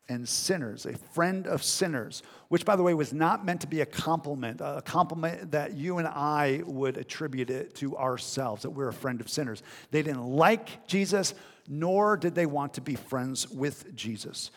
and 0.10 0.28
sinners, 0.28 0.86
a 0.86 0.98
friend 0.98 1.48
of 1.48 1.64
sinners, 1.64 2.24
which, 2.50 2.66
by 2.66 2.76
the 2.76 2.84
way, 2.84 2.94
was 2.94 3.14
not 3.14 3.46
meant 3.46 3.62
to 3.62 3.68
be 3.68 3.82
a 3.82 3.86
compliment, 3.86 4.60
a 4.62 4.82
compliment 4.84 5.52
that 5.52 5.74
you 5.74 5.98
and 5.98 6.08
I 6.08 6.62
would 6.66 6.98
attribute 6.98 7.50
it 7.50 7.76
to 7.76 7.98
ourselves, 7.98 8.64
that 8.64 8.72
we're 8.72 8.90
a 8.90 8.94
friend 8.94 9.22
of 9.22 9.30
sinners. 9.30 9.64
They 9.92 10.02
didn't 10.02 10.26
like 10.26 10.86
Jesus, 10.88 11.34
nor 11.68 12.18
did 12.18 12.36
they 12.36 12.46
want 12.46 12.74
to 12.74 12.82
be 12.82 12.96
friends 12.96 13.50
with 13.50 13.96
Jesus. 13.96 14.52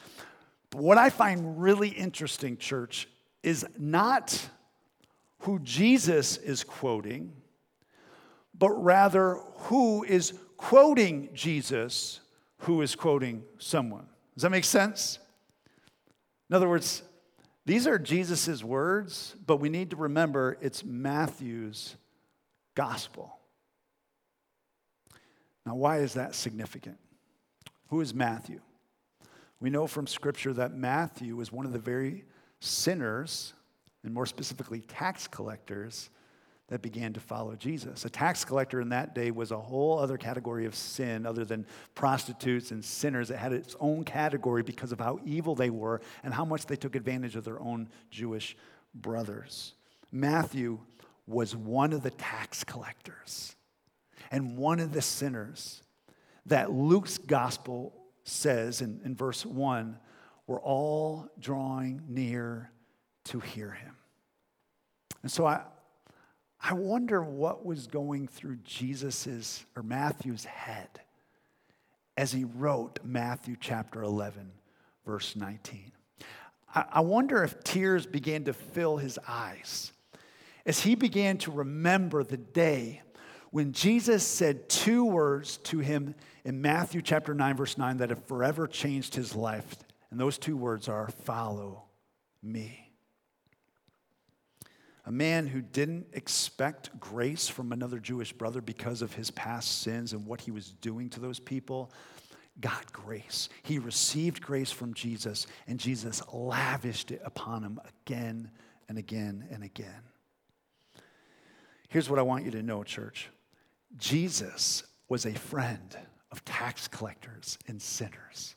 But 0.71 0.83
what 0.83 0.99
I 0.99 1.11
find 1.11 1.61
really 1.61 1.91
interesting, 1.91 2.57
church, 2.57 3.09
is 3.43 3.65
not 3.79 4.49
who 5.41 5.61
Jesus 5.61 6.39
is 6.39 6.65
quoting, 6.65 7.33
but 8.59 8.71
rather 8.71 9.39
who 9.55 10.03
is 10.03 10.35
quoting 10.57 11.29
Jesus, 11.35 12.21
who 12.59 12.83
is 12.83 12.97
quoting 12.97 13.45
someone. 13.59 14.07
Does 14.35 14.43
that 14.43 14.51
make 14.51 14.65
sense? 14.65 15.21
In 16.49 16.57
other 16.57 16.69
words, 16.69 17.03
these 17.65 17.87
are 17.87 17.99
Jesus' 17.99 18.63
words, 18.63 19.35
but 19.45 19.57
we 19.57 19.69
need 19.69 19.91
to 19.91 19.97
remember 19.97 20.57
it's 20.61 20.85
Matthew's 20.85 21.97
gospel. 22.75 23.37
Now, 25.65 25.75
why 25.75 25.99
is 25.99 26.15
that 26.15 26.37
significant? 26.37 26.99
Who 27.89 28.01
is 28.01 28.15
Matthew? 28.15 28.61
We 29.59 29.71
know 29.71 29.87
from 29.89 30.07
Scripture 30.07 30.53
that 30.53 30.75
Matthew 30.75 31.35
was 31.35 31.51
one 31.51 31.67
of 31.67 31.73
the 31.73 31.79
very 31.79 32.25
sinners, 32.61 33.53
and 34.05 34.15
more 34.15 34.27
specifically, 34.27 34.81
tax 34.81 35.27
collectors 35.27 36.11
that 36.69 36.83
began 36.83 37.13
to 37.13 37.21
follow 37.21 37.55
Jesus. 37.55 38.05
A 38.05 38.11
tax 38.11 38.45
collector 38.45 38.81
in 38.81 38.89
that 38.89 39.15
day 39.15 39.31
was 39.31 39.53
a 39.53 39.59
whole 39.59 39.99
other 39.99 40.19
category 40.19 40.67
of 40.67 40.75
sin 40.75 41.25
other 41.25 41.45
than 41.45 41.65
prostitutes 41.95 42.73
and 42.73 42.85
sinners. 42.85 43.31
It 43.31 43.37
had 43.37 43.53
its 43.53 43.77
own 43.79 44.05
category 44.05 44.63
because 44.63 44.91
of 44.91 44.99
how 44.99 45.21
evil 45.25 45.55
they 45.55 45.71
were 45.71 46.01
and 46.25 46.35
how 46.35 46.45
much 46.45 46.67
they 46.67 46.77
took 46.77 46.97
advantage 46.97 47.37
of 47.37 47.45
their 47.45 47.61
own 47.61 47.89
Jewish 48.11 48.57
brothers. 48.95 49.75
Matthew 50.11 50.81
was 51.27 51.55
one 51.55 51.93
of 51.93 52.03
the 52.03 52.11
tax 52.11 52.65
collectors 52.65 53.55
and 54.33 54.57
one 54.57 54.81
of 54.81 54.93
the 54.93 55.03
sinners 55.03 55.83
that 56.47 56.73
Luke's 56.73 57.19
gospel 57.19 57.93
says 58.25 58.81
in, 58.81 59.01
in 59.05 59.15
verse 59.15 59.47
1 59.47 59.99
were 60.49 60.61
all 60.61 61.29
drawing 61.39 62.03
near 62.09 62.71
to 63.25 63.39
hear 63.41 63.71
him. 63.71 63.95
And 65.23 65.31
so 65.31 65.47
I, 65.47 65.63
I 66.61 66.75
wonder 66.75 67.23
what 67.23 67.65
was 67.65 67.87
going 67.87 68.29
through 68.29 68.59
Jesus's 68.65 69.65
or 69.77 69.83
Matthew's 69.83 70.45
head 70.45 70.89
as 72.17 72.33
he 72.33 72.45
wrote 72.45 73.01
Matthew 73.05 73.57
chapter 73.61 74.03
11, 74.03 74.51
verse 75.05 75.37
19. 75.37 75.93
I 76.75 77.01
wonder 77.01 77.43
if 77.43 77.63
tears 77.63 78.05
began 78.05 78.45
to 78.45 78.53
fill 78.53 78.97
his 78.97 79.19
eyes 79.27 79.93
as 80.67 80.81
he 80.81 80.95
began 80.95 81.39
to 81.39 81.51
remember 81.51 82.25
the 82.25 82.37
day 82.37 83.03
when 83.51 83.73
Jesus 83.73 84.27
said 84.27 84.69
two 84.69 85.05
words 85.05 85.59
to 85.59 85.79
him 85.79 86.15
in 86.45 86.61
Matthew 86.61 87.01
chapter 87.01 87.33
9, 87.33 87.57
verse 87.57 87.79
9, 87.79 87.99
that 87.99 88.11
have 88.11 88.25
forever 88.25 88.67
changed 88.67 89.15
his 89.15 89.35
life. 89.35 89.77
And 90.11 90.21
those 90.21 90.37
two 90.37 90.57
words 90.57 90.89
are 90.89 91.09
follow 91.09 91.85
me 92.43 92.86
a 95.07 95.13
man 95.13 95.47
who 95.47 95.63
didn't 95.63 96.09
expect 96.13 96.99
grace 96.99 97.47
from 97.47 97.71
another 97.71 98.01
Jewish 98.01 98.33
brother 98.33 98.61
because 98.61 99.03
of 99.03 99.15
his 99.15 99.31
past 99.31 99.83
sins 99.83 100.13
and 100.13 100.27
what 100.27 100.41
he 100.41 100.51
was 100.51 100.73
doing 100.81 101.09
to 101.11 101.21
those 101.21 101.39
people, 101.39 101.93
got 102.61 102.93
grace. 102.93 103.49
He 103.63 103.79
received 103.79 104.43
grace 104.43 104.73
from 104.73 104.95
Jesus, 104.95 105.47
and 105.69 105.79
Jesus 105.79 106.23
lavished 106.33 107.13
it 107.13 107.23
upon 107.25 107.63
him 107.63 107.79
again 108.05 108.51
and 108.89 108.99
again 108.99 109.47
and 109.53 109.63
again. 109.63 110.03
Here's 111.89 112.11
what 112.11 112.19
I 112.19 112.23
want 112.23 112.45
you 112.45 112.51
to 112.51 112.63
know, 112.63 112.83
church 112.83 113.29
Jesus 113.97 114.83
was 115.09 115.25
a 115.25 115.33
friend 115.33 115.97
of 116.33 116.45
tax 116.45 116.89
collectors 116.89 117.59
and 117.69 117.81
sinners. 117.81 118.57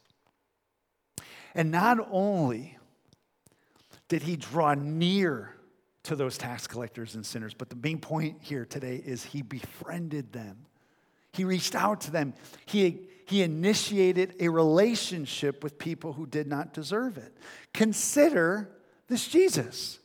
And 1.53 1.70
not 1.70 2.00
only 2.10 2.77
did 4.08 4.24
he 4.24 4.36
draw 4.36 4.74
near 4.74 5.56
to 6.10 6.16
those 6.16 6.38
tax 6.38 6.66
collectors 6.66 7.13
and 7.13 7.25
sinners. 7.25 7.54
But 7.54 7.70
the 7.70 7.75
main 7.75 8.00
point 8.00 8.38
here 8.42 8.66
today 8.66 9.01
is 9.04 9.24
he 9.24 9.44
befriended 9.44 10.34
them. 10.34 10.66
He 11.32 11.44
reached 11.44 11.75
out 11.75 12.01
to 12.01 12.12
them. 12.12 12.34
He, 12.66 13.08
he 13.28 13.44
initiated 13.44 14.36
a 14.39 14.50
relationship 14.50 15.63
with 15.63 15.78
people 15.78 16.13
who 16.13 16.25
did 16.25 16.48
not 16.48 16.74
deserve 16.74 17.18
it. 17.18 17.38
Consider 17.74 18.70
this 19.08 19.28
Jesus. 19.28 20.00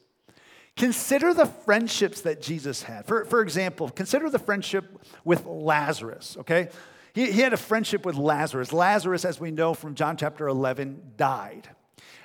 Consider 0.76 1.32
the 1.32 1.46
friendships 1.46 2.20
that 2.20 2.42
Jesus 2.42 2.82
had. 2.82 3.06
For, 3.06 3.24
for 3.24 3.40
example, 3.40 3.88
consider 3.88 4.28
the 4.28 4.38
friendship 4.38 4.84
with 5.24 5.46
Lazarus, 5.46 6.36
okay? 6.40 6.68
He, 7.14 7.32
he 7.32 7.40
had 7.40 7.54
a 7.54 7.58
friendship 7.58 8.04
with 8.04 8.16
Lazarus. 8.16 8.74
Lazarus, 8.74 9.24
as 9.24 9.40
we 9.40 9.50
know 9.50 9.72
from 9.72 9.94
John 9.94 10.18
chapter 10.18 10.48
11, 10.48 11.14
died. 11.16 11.68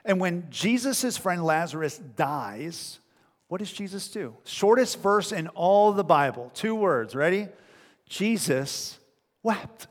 And 0.03 0.19
when 0.19 0.48
Jesus' 0.50 1.15
friend 1.15 1.45
Lazarus 1.45 1.98
dies, 1.98 3.00
what 3.49 3.57
does 3.57 3.71
Jesus 3.71 4.07
do? 4.07 4.35
Shortest 4.45 5.01
verse 5.01 5.31
in 5.31 5.47
all 5.49 5.91
the 5.91 6.03
Bible. 6.03 6.51
Two 6.53 6.75
words. 6.75 7.15
Ready? 7.15 7.47
Jesus 8.07 8.97
wept. 9.43 9.87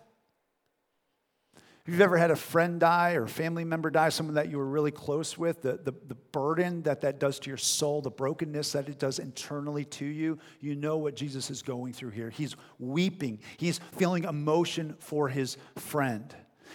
If 1.56 1.92
you've 1.92 2.00
ever 2.00 2.18
had 2.18 2.30
a 2.30 2.36
friend 2.36 2.78
die 2.78 3.14
or 3.14 3.24
a 3.24 3.28
family 3.28 3.64
member 3.64 3.90
die, 3.90 4.10
someone 4.10 4.34
that 4.34 4.50
you 4.50 4.58
were 4.58 4.66
really 4.66 4.90
close 4.90 5.36
with, 5.36 5.62
the, 5.62 5.80
the, 5.82 5.92
the, 6.06 6.14
burden 6.32 6.82
that 6.82 7.00
that 7.00 7.18
does 7.18 7.38
to 7.40 7.50
your 7.50 7.56
soul, 7.56 8.02
the 8.02 8.10
brokenness 8.10 8.72
that 8.72 8.90
it 8.90 8.98
does 8.98 9.18
internally 9.18 9.86
to 9.86 10.04
you, 10.04 10.38
you 10.60 10.74
know 10.74 10.98
what 10.98 11.16
Jesus 11.16 11.50
is 11.50 11.62
going 11.62 11.94
through 11.94 12.10
here. 12.10 12.28
He's 12.28 12.56
weeping, 12.78 13.40
he's 13.56 13.80
feeling 13.96 14.24
emotion 14.24 14.96
for 14.98 15.30
his 15.30 15.56
friend. 15.76 16.32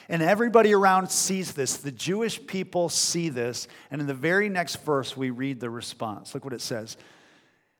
And 0.09 0.21
everybody 0.21 0.73
around 0.73 1.09
sees 1.09 1.53
this. 1.53 1.77
The 1.77 1.91
Jewish 1.91 2.45
people 2.45 2.89
see 2.89 3.29
this. 3.29 3.67
And 3.89 4.01
in 4.01 4.07
the 4.07 4.13
very 4.13 4.49
next 4.49 4.83
verse, 4.83 5.15
we 5.15 5.29
read 5.29 5.59
the 5.59 5.69
response. 5.69 6.33
Look 6.33 6.43
what 6.43 6.53
it 6.53 6.61
says. 6.61 6.97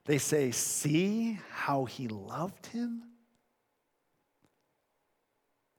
They 0.06 0.18
say, 0.18 0.52
See 0.52 1.40
how 1.52 1.86
he 1.86 2.08
loved 2.08 2.68
him? 2.68 3.04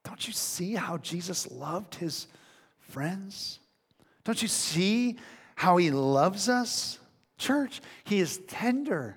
Don't 0.05 0.27
you 0.27 0.33
see 0.33 0.75
how 0.75 0.99
Jesus 0.99 1.51
loved 1.51 1.95
his 1.95 2.27
friends? 2.79 3.59
Don't 4.25 4.41
you 4.41 4.49
see 4.49 5.19
how 5.57 5.77
he 5.79 5.91
loves 5.91 6.49
us? 6.49 6.99
Church, 7.39 7.81
he 8.05 8.21
is 8.21 8.39
tender. 8.47 9.17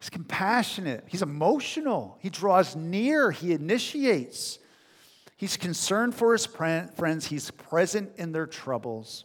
He's 0.00 0.10
compassionate. 0.10 1.04
He's 1.08 1.22
emotional. 1.22 2.18
He 2.20 2.30
draws 2.30 2.76
near. 2.76 3.30
He 3.30 3.52
initiates. 3.52 4.58
He's 5.38 5.56
concerned 5.56 6.16
for 6.16 6.32
his 6.32 6.46
friends, 6.46 7.26
he's 7.26 7.52
present 7.52 8.10
in 8.16 8.32
their 8.32 8.46
troubles. 8.46 9.24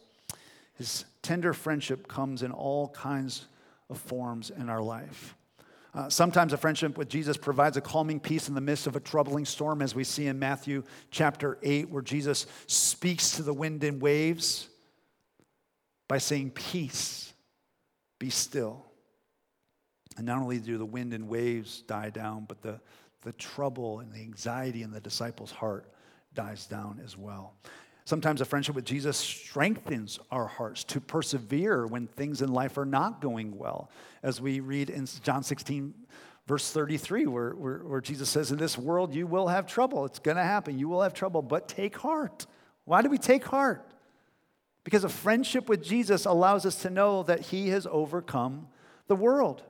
His 0.74 1.04
tender 1.22 1.52
friendship 1.52 2.06
comes 2.06 2.44
in 2.44 2.52
all 2.52 2.88
kinds 2.90 3.48
of 3.90 3.98
forms 3.98 4.50
in 4.50 4.70
our 4.70 4.80
life. 4.80 5.34
Uh, 5.92 6.08
sometimes 6.08 6.52
a 6.52 6.56
friendship 6.56 6.96
with 6.96 7.08
Jesus 7.08 7.36
provides 7.36 7.76
a 7.76 7.80
calming 7.80 8.20
peace 8.20 8.48
in 8.48 8.54
the 8.54 8.60
midst 8.60 8.86
of 8.86 8.94
a 8.94 9.00
troubling 9.00 9.44
storm, 9.44 9.82
as 9.82 9.96
we 9.96 10.04
see 10.04 10.28
in 10.28 10.38
Matthew 10.38 10.84
chapter 11.10 11.58
8, 11.64 11.90
where 11.90 12.02
Jesus 12.02 12.46
speaks 12.68 13.32
to 13.32 13.42
the 13.42 13.52
wind 13.52 13.82
and 13.82 14.00
waves 14.00 14.68
by 16.06 16.18
saying, 16.18 16.50
Peace, 16.50 17.32
be 18.20 18.30
still. 18.30 18.86
And 20.16 20.26
not 20.26 20.40
only 20.40 20.60
do 20.60 20.78
the 20.78 20.86
wind 20.86 21.12
and 21.12 21.28
waves 21.28 21.82
die 21.82 22.10
down, 22.10 22.44
but 22.48 22.62
the, 22.62 22.80
the 23.22 23.32
trouble 23.32 23.98
and 23.98 24.12
the 24.12 24.20
anxiety 24.20 24.82
in 24.82 24.92
the 24.92 25.00
disciples' 25.00 25.50
heart 25.50 25.90
dies 26.34 26.66
down 26.66 27.00
as 27.04 27.16
well. 27.16 27.54
Sometimes 28.06 28.42
a 28.42 28.44
friendship 28.44 28.74
with 28.74 28.84
Jesus 28.84 29.16
strengthens 29.16 30.18
our 30.30 30.46
hearts 30.46 30.84
to 30.84 31.00
persevere 31.00 31.86
when 31.86 32.06
things 32.06 32.42
in 32.42 32.52
life 32.52 32.76
are 32.76 32.84
not 32.84 33.22
going 33.22 33.56
well. 33.56 33.90
As 34.22 34.40
we 34.40 34.60
read 34.60 34.90
in 34.90 35.06
John 35.22 35.42
16, 35.42 35.94
verse 36.46 36.70
33, 36.70 37.26
where, 37.26 37.50
where, 37.52 37.78
where 37.78 38.00
Jesus 38.02 38.28
says, 38.28 38.52
In 38.52 38.58
this 38.58 38.76
world 38.76 39.14
you 39.14 39.26
will 39.26 39.48
have 39.48 39.66
trouble. 39.66 40.04
It's 40.04 40.18
going 40.18 40.36
to 40.36 40.42
happen. 40.42 40.78
You 40.78 40.88
will 40.88 41.00
have 41.00 41.14
trouble, 41.14 41.40
but 41.40 41.66
take 41.66 41.96
heart. 41.96 42.46
Why 42.84 43.00
do 43.00 43.08
we 43.08 43.16
take 43.16 43.44
heart? 43.44 43.90
Because 44.84 45.04
a 45.04 45.08
friendship 45.08 45.70
with 45.70 45.82
Jesus 45.82 46.26
allows 46.26 46.66
us 46.66 46.82
to 46.82 46.90
know 46.90 47.22
that 47.22 47.40
he 47.40 47.68
has 47.70 47.86
overcome 47.90 48.68
the 49.06 49.16
world. 49.16 49.62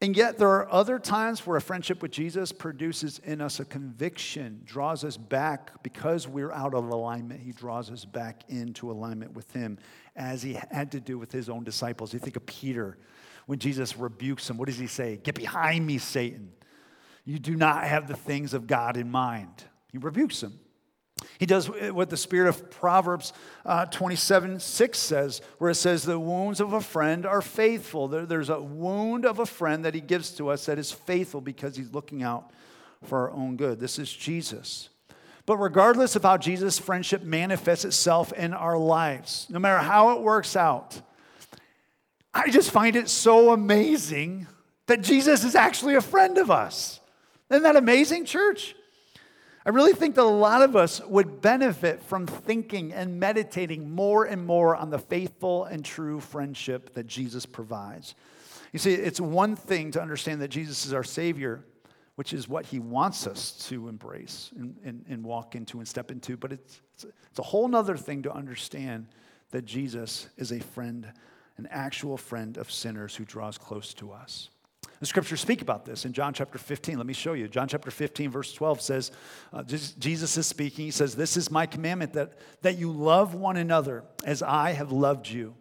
And 0.00 0.16
yet, 0.16 0.38
there 0.38 0.50
are 0.50 0.70
other 0.70 1.00
times 1.00 1.44
where 1.44 1.56
a 1.56 1.60
friendship 1.60 2.02
with 2.02 2.12
Jesus 2.12 2.52
produces 2.52 3.18
in 3.18 3.40
us 3.40 3.58
a 3.58 3.64
conviction, 3.64 4.62
draws 4.64 5.02
us 5.02 5.16
back 5.16 5.82
because 5.82 6.28
we're 6.28 6.52
out 6.52 6.72
of 6.72 6.88
alignment. 6.88 7.40
He 7.40 7.50
draws 7.50 7.90
us 7.90 8.04
back 8.04 8.44
into 8.48 8.92
alignment 8.92 9.34
with 9.34 9.52
Him, 9.52 9.76
as 10.14 10.40
He 10.40 10.56
had 10.70 10.92
to 10.92 11.00
do 11.00 11.18
with 11.18 11.32
His 11.32 11.48
own 11.48 11.64
disciples. 11.64 12.12
You 12.12 12.20
think 12.20 12.36
of 12.36 12.46
Peter 12.46 12.96
when 13.46 13.58
Jesus 13.58 13.96
rebukes 13.96 14.48
him. 14.48 14.56
What 14.56 14.68
does 14.68 14.78
He 14.78 14.86
say? 14.86 15.16
Get 15.16 15.34
behind 15.34 15.84
me, 15.84 15.98
Satan. 15.98 16.52
You 17.24 17.40
do 17.40 17.56
not 17.56 17.82
have 17.82 18.06
the 18.06 18.16
things 18.16 18.54
of 18.54 18.68
God 18.68 18.96
in 18.96 19.10
mind. 19.10 19.64
He 19.90 19.98
rebukes 19.98 20.42
him. 20.42 20.60
He 21.38 21.46
does 21.46 21.70
what 21.70 22.10
the 22.10 22.16
spirit 22.16 22.48
of 22.48 22.68
Proverbs 22.70 23.32
uh, 23.64 23.86
27 23.86 24.58
6 24.58 24.98
says, 24.98 25.40
where 25.58 25.70
it 25.70 25.76
says, 25.76 26.02
The 26.02 26.18
wounds 26.18 26.60
of 26.60 26.72
a 26.72 26.80
friend 26.80 27.24
are 27.24 27.40
faithful. 27.40 28.08
There, 28.08 28.26
there's 28.26 28.50
a 28.50 28.60
wound 28.60 29.24
of 29.24 29.38
a 29.38 29.46
friend 29.46 29.84
that 29.84 29.94
he 29.94 30.00
gives 30.00 30.32
to 30.32 30.48
us 30.48 30.66
that 30.66 30.78
is 30.78 30.90
faithful 30.90 31.40
because 31.40 31.76
he's 31.76 31.92
looking 31.92 32.22
out 32.24 32.50
for 33.04 33.28
our 33.28 33.30
own 33.30 33.56
good. 33.56 33.78
This 33.78 33.98
is 34.00 34.12
Jesus. 34.12 34.88
But 35.46 35.58
regardless 35.58 36.16
of 36.16 36.24
how 36.24 36.36
Jesus' 36.36 36.78
friendship 36.78 37.22
manifests 37.22 37.84
itself 37.84 38.32
in 38.32 38.52
our 38.52 38.76
lives, 38.76 39.46
no 39.48 39.58
matter 39.58 39.78
how 39.78 40.16
it 40.16 40.20
works 40.20 40.56
out, 40.56 41.00
I 42.34 42.50
just 42.50 42.70
find 42.70 42.96
it 42.96 43.08
so 43.08 43.52
amazing 43.52 44.46
that 44.86 45.02
Jesus 45.02 45.44
is 45.44 45.54
actually 45.54 45.94
a 45.94 46.00
friend 46.00 46.36
of 46.36 46.50
us. 46.50 47.00
Isn't 47.48 47.62
that 47.62 47.76
amazing, 47.76 48.24
church? 48.24 48.74
I 49.66 49.70
really 49.70 49.92
think 49.92 50.14
that 50.14 50.22
a 50.22 50.24
lot 50.24 50.62
of 50.62 50.76
us 50.76 51.00
would 51.06 51.42
benefit 51.42 52.02
from 52.02 52.26
thinking 52.26 52.92
and 52.92 53.20
meditating 53.20 53.90
more 53.90 54.24
and 54.24 54.46
more 54.46 54.76
on 54.76 54.90
the 54.90 54.98
faithful 54.98 55.64
and 55.64 55.84
true 55.84 56.20
friendship 56.20 56.94
that 56.94 57.06
Jesus 57.06 57.44
provides. 57.44 58.14
You 58.72 58.78
see, 58.78 58.94
it's 58.94 59.20
one 59.20 59.56
thing 59.56 59.90
to 59.92 60.02
understand 60.02 60.40
that 60.42 60.48
Jesus 60.48 60.86
is 60.86 60.92
our 60.92 61.04
Savior, 61.04 61.64
which 62.14 62.32
is 62.32 62.48
what 62.48 62.66
He 62.66 62.78
wants 62.78 63.26
us 63.26 63.52
to 63.68 63.88
embrace 63.88 64.50
and, 64.56 64.76
and, 64.84 65.04
and 65.08 65.24
walk 65.24 65.54
into 65.54 65.78
and 65.78 65.88
step 65.88 66.10
into, 66.10 66.36
but 66.36 66.52
it's, 66.52 66.80
it's 66.94 67.38
a 67.38 67.42
whole 67.42 67.74
other 67.74 67.96
thing 67.96 68.22
to 68.22 68.32
understand 68.32 69.06
that 69.50 69.64
Jesus 69.64 70.28
is 70.36 70.52
a 70.52 70.60
friend, 70.60 71.10
an 71.56 71.68
actual 71.70 72.16
friend 72.16 72.56
of 72.58 72.70
sinners 72.70 73.16
who 73.16 73.24
draws 73.24 73.56
close 73.56 73.94
to 73.94 74.12
us. 74.12 74.50
The 75.00 75.06
scriptures 75.06 75.40
speak 75.40 75.62
about 75.62 75.84
this 75.84 76.04
in 76.04 76.12
John 76.12 76.34
chapter 76.34 76.58
15. 76.58 76.96
Let 76.96 77.06
me 77.06 77.12
show 77.12 77.34
you. 77.34 77.46
John 77.46 77.68
chapter 77.68 77.90
15, 77.90 78.30
verse 78.30 78.52
12 78.52 78.80
says, 78.80 79.12
uh, 79.52 79.62
Jesus 79.62 80.36
is 80.36 80.46
speaking. 80.46 80.86
He 80.86 80.90
says, 80.90 81.14
This 81.14 81.36
is 81.36 81.50
my 81.50 81.66
commandment 81.66 82.14
that, 82.14 82.32
that 82.62 82.78
you 82.78 82.90
love 82.90 83.34
one 83.34 83.56
another 83.56 84.04
as 84.24 84.42
I 84.42 84.72
have 84.72 84.90
loved 84.90 85.28
you. 85.28 85.54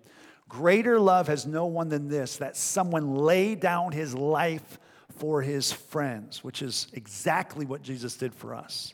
Greater 0.49 0.99
love 0.99 1.27
has 1.27 1.45
no 1.45 1.65
one 1.65 1.89
than 1.89 2.07
this, 2.07 2.37
that 2.37 2.57
someone 2.57 3.15
lay 3.15 3.53
down 3.53 3.91
his 3.91 4.15
life 4.15 4.79
for 5.17 5.41
his 5.41 5.71
friends, 5.71 6.43
which 6.43 6.61
is 6.61 6.87
exactly 6.93 7.65
what 7.65 7.81
Jesus 7.81 8.15
did 8.15 8.33
for 8.33 8.55
us. 8.55 8.93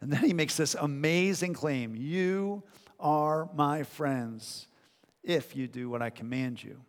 And 0.00 0.12
then 0.12 0.22
he 0.24 0.32
makes 0.32 0.56
this 0.56 0.74
amazing 0.74 1.54
claim 1.54 1.96
You 1.96 2.62
are 3.00 3.48
my 3.54 3.82
friends 3.82 4.66
if 5.22 5.56
you 5.56 5.66
do 5.66 5.88
what 5.88 6.02
I 6.02 6.10
command 6.10 6.62
you. 6.62 6.80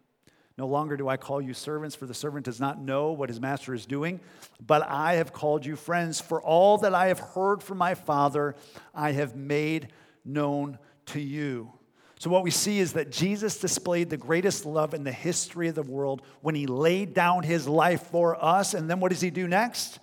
No 0.57 0.67
longer 0.67 0.95
do 0.95 1.07
I 1.07 1.17
call 1.17 1.41
you 1.41 1.53
servants, 1.53 1.95
for 1.95 2.05
the 2.05 2.13
servant 2.13 2.45
does 2.45 2.59
not 2.59 2.79
know 2.79 3.11
what 3.11 3.29
his 3.29 3.41
master 3.41 3.73
is 3.73 3.85
doing, 3.85 4.19
but 4.65 4.87
I 4.87 5.15
have 5.15 5.33
called 5.33 5.65
you 5.65 5.75
friends, 5.75 6.21
for 6.21 6.41
all 6.41 6.77
that 6.79 6.93
I 6.93 7.07
have 7.07 7.19
heard 7.19 7.63
from 7.63 7.79
my 7.79 7.95
Father, 7.95 8.55
I 8.93 9.13
have 9.13 9.35
made 9.35 9.87
known 10.23 10.77
to 11.07 11.19
you. 11.19 11.71
So, 12.19 12.29
what 12.29 12.43
we 12.43 12.51
see 12.51 12.79
is 12.79 12.93
that 12.93 13.11
Jesus 13.11 13.59
displayed 13.59 14.09
the 14.09 14.15
greatest 14.15 14.65
love 14.65 14.93
in 14.93 15.03
the 15.03 15.11
history 15.11 15.67
of 15.67 15.75
the 15.75 15.83
world 15.83 16.21
when 16.41 16.55
he 16.55 16.67
laid 16.67 17.13
down 17.13 17.43
his 17.43 17.67
life 17.67 18.03
for 18.03 18.41
us. 18.41 18.73
And 18.73 18.89
then 18.89 18.99
what 18.99 19.11
does 19.11 19.19
he 19.19 19.29
do 19.29 19.47
next? 19.47 19.99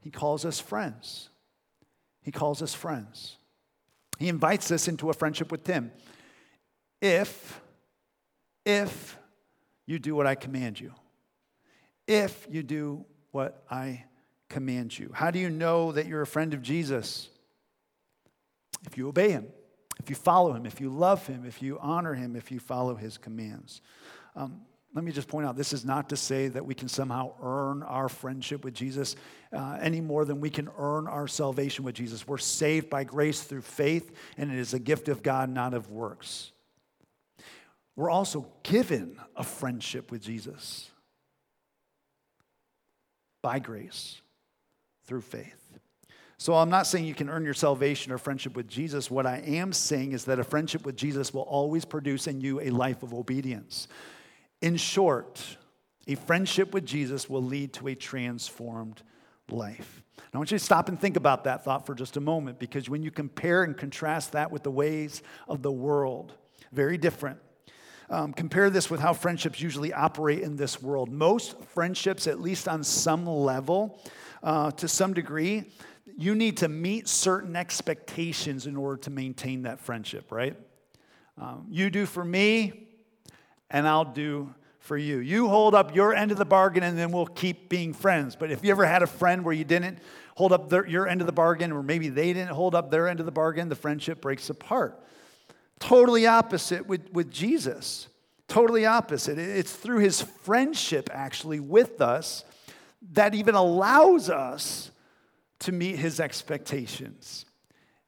He 0.00 0.10
calls 0.10 0.46
us 0.46 0.58
friends. 0.58 1.28
He 2.22 2.30
calls 2.30 2.62
us 2.62 2.72
friends. 2.72 3.36
He 4.18 4.28
invites 4.28 4.70
us 4.70 4.88
into 4.88 5.10
a 5.10 5.12
friendship 5.12 5.52
with 5.52 5.66
him. 5.66 5.92
If, 7.02 7.60
if 8.64 9.18
you 9.88 9.98
do 9.98 10.14
what 10.14 10.26
I 10.26 10.34
command 10.34 10.78
you. 10.78 10.92
If 12.06 12.46
you 12.50 12.62
do 12.62 13.06
what 13.30 13.64
I 13.70 14.04
command 14.50 14.96
you. 14.98 15.10
How 15.14 15.30
do 15.30 15.38
you 15.38 15.48
know 15.48 15.92
that 15.92 16.06
you're 16.06 16.20
a 16.20 16.26
friend 16.26 16.52
of 16.52 16.60
Jesus? 16.60 17.30
If 18.86 18.98
you 18.98 19.08
obey 19.08 19.30
him, 19.30 19.46
if 19.98 20.10
you 20.10 20.14
follow 20.14 20.52
him, 20.52 20.66
if 20.66 20.78
you 20.78 20.90
love 20.90 21.26
him, 21.26 21.46
if 21.46 21.62
you 21.62 21.78
honor 21.80 22.12
him, 22.12 22.36
if 22.36 22.52
you 22.52 22.60
follow 22.60 22.96
his 22.96 23.16
commands. 23.16 23.80
Um, 24.36 24.60
let 24.94 25.04
me 25.04 25.10
just 25.10 25.26
point 25.26 25.46
out 25.46 25.56
this 25.56 25.72
is 25.72 25.86
not 25.86 26.10
to 26.10 26.16
say 26.16 26.48
that 26.48 26.66
we 26.66 26.74
can 26.74 26.88
somehow 26.88 27.32
earn 27.42 27.82
our 27.82 28.10
friendship 28.10 28.64
with 28.64 28.74
Jesus 28.74 29.16
uh, 29.54 29.78
any 29.80 30.02
more 30.02 30.26
than 30.26 30.38
we 30.38 30.50
can 30.50 30.68
earn 30.76 31.06
our 31.06 31.26
salvation 31.26 31.82
with 31.82 31.94
Jesus. 31.94 32.28
We're 32.28 32.36
saved 32.36 32.90
by 32.90 33.04
grace 33.04 33.40
through 33.42 33.62
faith, 33.62 34.14
and 34.36 34.52
it 34.52 34.58
is 34.58 34.74
a 34.74 34.78
gift 34.78 35.08
of 35.08 35.22
God, 35.22 35.48
not 35.48 35.72
of 35.72 35.90
works 35.90 36.52
we're 37.98 38.10
also 38.10 38.46
given 38.62 39.18
a 39.34 39.42
friendship 39.42 40.12
with 40.12 40.22
Jesus 40.22 40.88
by 43.42 43.58
grace 43.58 44.20
through 45.04 45.22
faith. 45.22 45.76
So 46.36 46.54
I'm 46.54 46.70
not 46.70 46.86
saying 46.86 47.06
you 47.06 47.14
can 47.16 47.28
earn 47.28 47.44
your 47.44 47.54
salvation 47.54 48.12
or 48.12 48.18
friendship 48.18 48.54
with 48.54 48.68
Jesus. 48.68 49.10
What 49.10 49.26
I 49.26 49.38
am 49.38 49.72
saying 49.72 50.12
is 50.12 50.26
that 50.26 50.38
a 50.38 50.44
friendship 50.44 50.86
with 50.86 50.94
Jesus 50.94 51.34
will 51.34 51.42
always 51.42 51.84
produce 51.84 52.28
in 52.28 52.40
you 52.40 52.60
a 52.60 52.70
life 52.70 53.02
of 53.02 53.12
obedience. 53.12 53.88
In 54.62 54.76
short, 54.76 55.56
a 56.06 56.14
friendship 56.14 56.72
with 56.72 56.86
Jesus 56.86 57.28
will 57.28 57.42
lead 57.42 57.72
to 57.72 57.88
a 57.88 57.96
transformed 57.96 59.02
life. 59.50 60.04
I 60.32 60.38
want 60.38 60.52
you 60.52 60.58
to 60.58 60.64
stop 60.64 60.88
and 60.88 61.00
think 61.00 61.16
about 61.16 61.42
that 61.44 61.64
thought 61.64 61.84
for 61.84 61.96
just 61.96 62.16
a 62.16 62.20
moment 62.20 62.60
because 62.60 62.88
when 62.88 63.02
you 63.02 63.10
compare 63.10 63.64
and 63.64 63.76
contrast 63.76 64.30
that 64.32 64.52
with 64.52 64.62
the 64.62 64.70
ways 64.70 65.20
of 65.48 65.62
the 65.62 65.72
world, 65.72 66.34
very 66.70 66.96
different. 66.96 67.40
Um, 68.10 68.32
compare 68.32 68.70
this 68.70 68.88
with 68.90 69.00
how 69.00 69.12
friendships 69.12 69.60
usually 69.60 69.92
operate 69.92 70.40
in 70.40 70.56
this 70.56 70.82
world. 70.82 71.10
Most 71.10 71.60
friendships, 71.74 72.26
at 72.26 72.40
least 72.40 72.66
on 72.66 72.82
some 72.82 73.26
level, 73.26 74.00
uh, 74.42 74.70
to 74.72 74.88
some 74.88 75.12
degree, 75.12 75.64
you 76.16 76.34
need 76.34 76.56
to 76.58 76.68
meet 76.68 77.06
certain 77.06 77.54
expectations 77.54 78.66
in 78.66 78.76
order 78.76 78.96
to 79.02 79.10
maintain 79.10 79.62
that 79.62 79.78
friendship, 79.78 80.32
right? 80.32 80.56
Um, 81.36 81.66
you 81.68 81.90
do 81.90 82.06
for 82.06 82.24
me, 82.24 82.88
and 83.70 83.86
I'll 83.86 84.06
do 84.06 84.54
for 84.78 84.96
you. 84.96 85.18
You 85.18 85.48
hold 85.48 85.74
up 85.74 85.94
your 85.94 86.14
end 86.14 86.32
of 86.32 86.38
the 86.38 86.46
bargain, 86.46 86.82
and 86.82 86.96
then 86.96 87.12
we'll 87.12 87.26
keep 87.26 87.68
being 87.68 87.92
friends. 87.92 88.36
But 88.36 88.50
if 88.50 88.64
you 88.64 88.70
ever 88.70 88.86
had 88.86 89.02
a 89.02 89.06
friend 89.06 89.44
where 89.44 89.54
you 89.54 89.64
didn't 89.64 89.98
hold 90.34 90.52
up 90.52 90.70
their, 90.70 90.86
your 90.86 91.06
end 91.06 91.20
of 91.20 91.26
the 91.26 91.32
bargain, 91.32 91.72
or 91.72 91.82
maybe 91.82 92.08
they 92.08 92.32
didn't 92.32 92.54
hold 92.54 92.74
up 92.74 92.90
their 92.90 93.06
end 93.06 93.20
of 93.20 93.26
the 93.26 93.32
bargain, 93.32 93.68
the 93.68 93.76
friendship 93.76 94.22
breaks 94.22 94.48
apart. 94.48 94.98
Totally 95.78 96.26
opposite 96.26 96.86
with, 96.86 97.12
with 97.12 97.30
Jesus. 97.30 98.08
Totally 98.48 98.86
opposite. 98.86 99.38
It's 99.38 99.72
through 99.72 99.98
his 99.98 100.22
friendship, 100.22 101.10
actually, 101.12 101.60
with 101.60 102.00
us 102.00 102.44
that 103.12 103.34
even 103.34 103.54
allows 103.54 104.30
us 104.30 104.90
to 105.60 105.72
meet 105.72 105.96
his 105.96 106.20
expectations. 106.20 107.44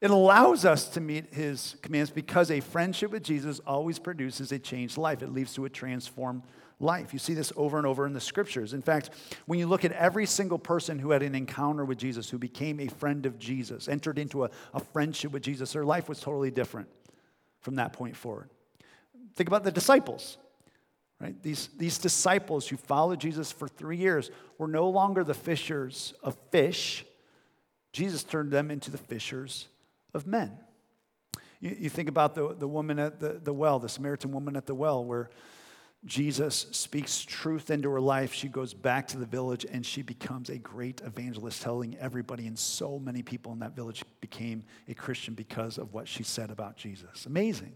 It 0.01 0.11
allows 0.11 0.65
us 0.65 0.89
to 0.91 1.01
meet 1.01 1.35
his 1.35 1.77
commands 1.83 2.11
because 2.11 2.51
a 2.51 2.61
friendship 2.61 3.11
with 3.11 3.23
Jesus 3.23 3.61
always 3.67 3.99
produces 3.99 4.51
a 4.51 4.59
changed 4.59 4.97
life. 4.97 5.23
It 5.23 5.33
leads 5.33 5.53
to 5.55 5.67
a 5.67 5.69
transformed 5.69 6.43
life. 6.79 7.13
You 7.13 7.19
see 7.19 7.35
this 7.35 7.53
over 7.55 7.77
and 7.77 7.87
over 7.87 8.07
in 8.07 8.15
the 8.15 8.21
scriptures. 8.21 8.73
In 8.73 8.81
fact, 8.81 9.11
when 9.45 9.59
you 9.59 9.67
look 9.67 9.85
at 9.85 9.93
every 9.93 10.25
single 10.25 10.59
person 10.59 10.99
who 10.99 11.11
had 11.11 11.23
an 11.23 11.35
encounter 11.35 11.85
with 11.85 11.99
Jesus, 11.99 12.31
who 12.31 12.39
became 12.39 12.81
a 12.81 12.89
friend 12.89 13.27
of 13.27 13.39
Jesus, 13.39 13.89
entered 13.89 14.19
into 14.19 14.45
a, 14.45 14.51
a 14.73 14.81
friendship 14.81 15.33
with 15.33 15.43
Jesus, 15.43 15.75
their 15.75 15.85
life 15.85 16.09
was 16.09 16.19
totally 16.19 16.51
different 16.51 16.89
from 17.61 17.77
that 17.77 17.93
point 17.93 18.17
forward. 18.17 18.51
Think 19.35 19.49
about 19.49 19.65
the 19.65 19.73
disciples. 19.73 20.39
Right? 21.21 21.41
These, 21.43 21.69
these 21.77 21.99
disciples 21.99 22.67
who 22.67 22.77
followed 22.77 23.21
Jesus 23.21 23.53
for 23.53 23.69
three 23.69 23.99
years 23.99 24.31
were 24.59 24.69
no 24.69 24.89
longer 24.89 25.23
the 25.23 25.35
fishers 25.35 26.15
of 26.23 26.37
fish. 26.51 27.05
Jesus 27.93 28.25
turned 28.25 28.51
them 28.51 28.71
into 28.71 28.91
the 28.91 28.99
fishers 28.99 29.69
of 30.15 30.27
men. 30.27 30.53
You, 31.61 31.77
you 31.79 31.91
think 31.91 32.09
about 32.09 32.35
the, 32.35 32.55
the 32.55 32.69
woman 32.69 32.99
at 32.99 33.21
the, 33.21 33.41
the 33.43 33.53
well, 33.53 33.79
the 33.79 33.89
Samaritan 33.89 34.33
woman 34.33 34.57
at 34.57 34.67
the 34.67 34.75
well, 34.75 35.05
where 35.05 35.29
Jesus 36.07 36.67
speaks 36.71 37.23
truth 37.23 37.71
into 37.71 37.91
her 37.91 38.01
life. 38.01 38.33
She 38.33 38.49
goes 38.49 38.73
back 38.73 39.07
to 39.09 39.19
the 39.19 39.27
village 39.27 39.67
and 39.71 39.85
she 39.85 40.01
becomes 40.01 40.49
a 40.49 40.57
great 40.57 41.03
evangelist, 41.05 41.61
telling 41.61 41.97
everybody. 41.99 42.47
And 42.47 42.59
so 42.59 42.99
many 42.99 43.23
people 43.23 43.53
in 43.53 43.59
that 43.59 43.77
village 43.77 44.03
became 44.21 44.65
a 44.89 44.95
Christian 44.95 45.35
because 45.35 45.77
of 45.77 45.93
what 45.93 46.09
she 46.09 46.23
said 46.23 46.51
about 46.51 46.77
Jesus. 46.77 47.27
Amazing. 47.27 47.75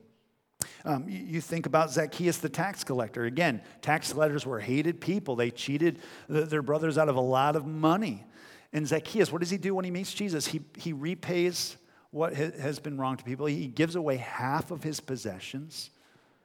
Um, 0.87 1.07
you, 1.09 1.43
think 1.43 1.67
about 1.67 1.91
Zacchaeus 1.91 2.39
the 2.39 2.49
tax 2.49 2.83
collector. 2.83 3.25
Again, 3.25 3.61
tax 3.83 4.13
collectors 4.13 4.47
were 4.47 4.61
hated 4.61 5.01
people, 5.01 5.37
they 5.37 5.51
cheated 5.51 5.99
their 6.29 6.63
brothers 6.63 6.97
out 6.97 7.11
of 7.11 7.17
a 7.17 7.21
lot 7.21 7.57
of 7.57 7.67
money. 7.67 8.25
And 8.73 8.87
Zacchaeus, 8.89 9.31
what 9.31 9.41
does 9.41 9.51
he 9.51 9.59
do 9.59 9.75
when 9.75 9.85
he 9.85 9.91
meets 9.91 10.13
Jesus? 10.15 10.47
He, 10.47 10.63
he 10.77 10.93
repays 10.93 11.77
what 12.11 12.35
has 12.35 12.79
been 12.79 12.97
wrong 12.97 13.17
to 13.17 13.25
people, 13.25 13.47
he 13.47 13.67
gives 13.67 13.97
away 13.97 14.17
half 14.17 14.71
of 14.71 14.83
his 14.83 15.01
possessions. 15.01 15.91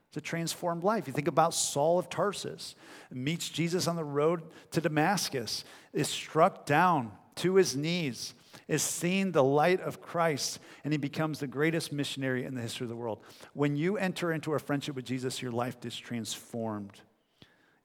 It's 0.09 0.17
a 0.17 0.21
transformed 0.21 0.83
life. 0.83 1.05
You 1.07 1.13
think 1.13 1.27
about 1.27 1.53
Saul 1.53 1.99
of 1.99 2.09
Tarsus, 2.09 2.75
meets 3.11 3.47
Jesus 3.47 3.87
on 3.87 3.95
the 3.95 4.03
road 4.03 4.41
to 4.71 4.81
Damascus, 4.81 5.63
is 5.93 6.07
struck 6.07 6.65
down 6.65 7.11
to 7.35 7.55
his 7.55 7.75
knees, 7.75 8.33
is 8.67 8.81
seen 8.81 9.31
the 9.31 9.43
light 9.43 9.79
of 9.81 10.01
Christ, 10.01 10.59
and 10.83 10.91
he 10.91 10.97
becomes 10.97 11.39
the 11.39 11.47
greatest 11.47 11.91
missionary 11.91 12.43
in 12.43 12.55
the 12.55 12.61
history 12.61 12.85
of 12.85 12.89
the 12.89 12.95
world. 12.95 13.19
When 13.53 13.75
you 13.75 13.97
enter 13.97 14.31
into 14.31 14.55
a 14.55 14.59
friendship 14.59 14.95
with 14.95 15.05
Jesus, 15.05 15.43
your 15.43 15.51
life 15.51 15.77
is 15.85 15.95
transformed 15.95 17.01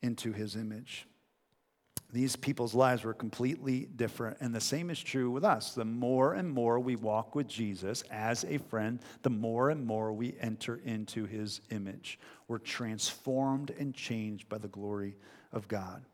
into 0.01 0.33
his 0.33 0.57
image. 0.57 1.07
These 2.13 2.37
people's 2.37 2.75
lives 2.75 3.03
were 3.03 3.15
completely 3.15 3.89
different. 3.97 4.37
And 4.41 4.55
the 4.55 4.61
same 4.61 4.89
is 4.91 5.03
true 5.03 5.31
with 5.31 5.45
us. 5.45 5.75
The 5.75 5.85
more 5.85 6.35
and 6.35 6.49
more 6.51 6.79
we 6.79 6.97
walk 6.97 7.35
with 7.35 7.49
Jesus 7.49 8.03
as 8.11 8.45
a 8.45 8.59
friend, 8.59 9.01
the 9.23 9.31
more 9.31 9.71
and 9.71 9.85
more 9.85 10.13
we 10.13 10.37
enter 10.41 10.81
into 10.85 11.25
his 11.25 11.61
image. 11.71 12.19
We're 12.47 12.59
transformed 12.59 13.71
and 13.71 13.95
changed 13.95 14.49
by 14.49 14.59
the 14.59 14.69
glory 14.69 15.17
of 15.53 15.67
God. 15.67 16.05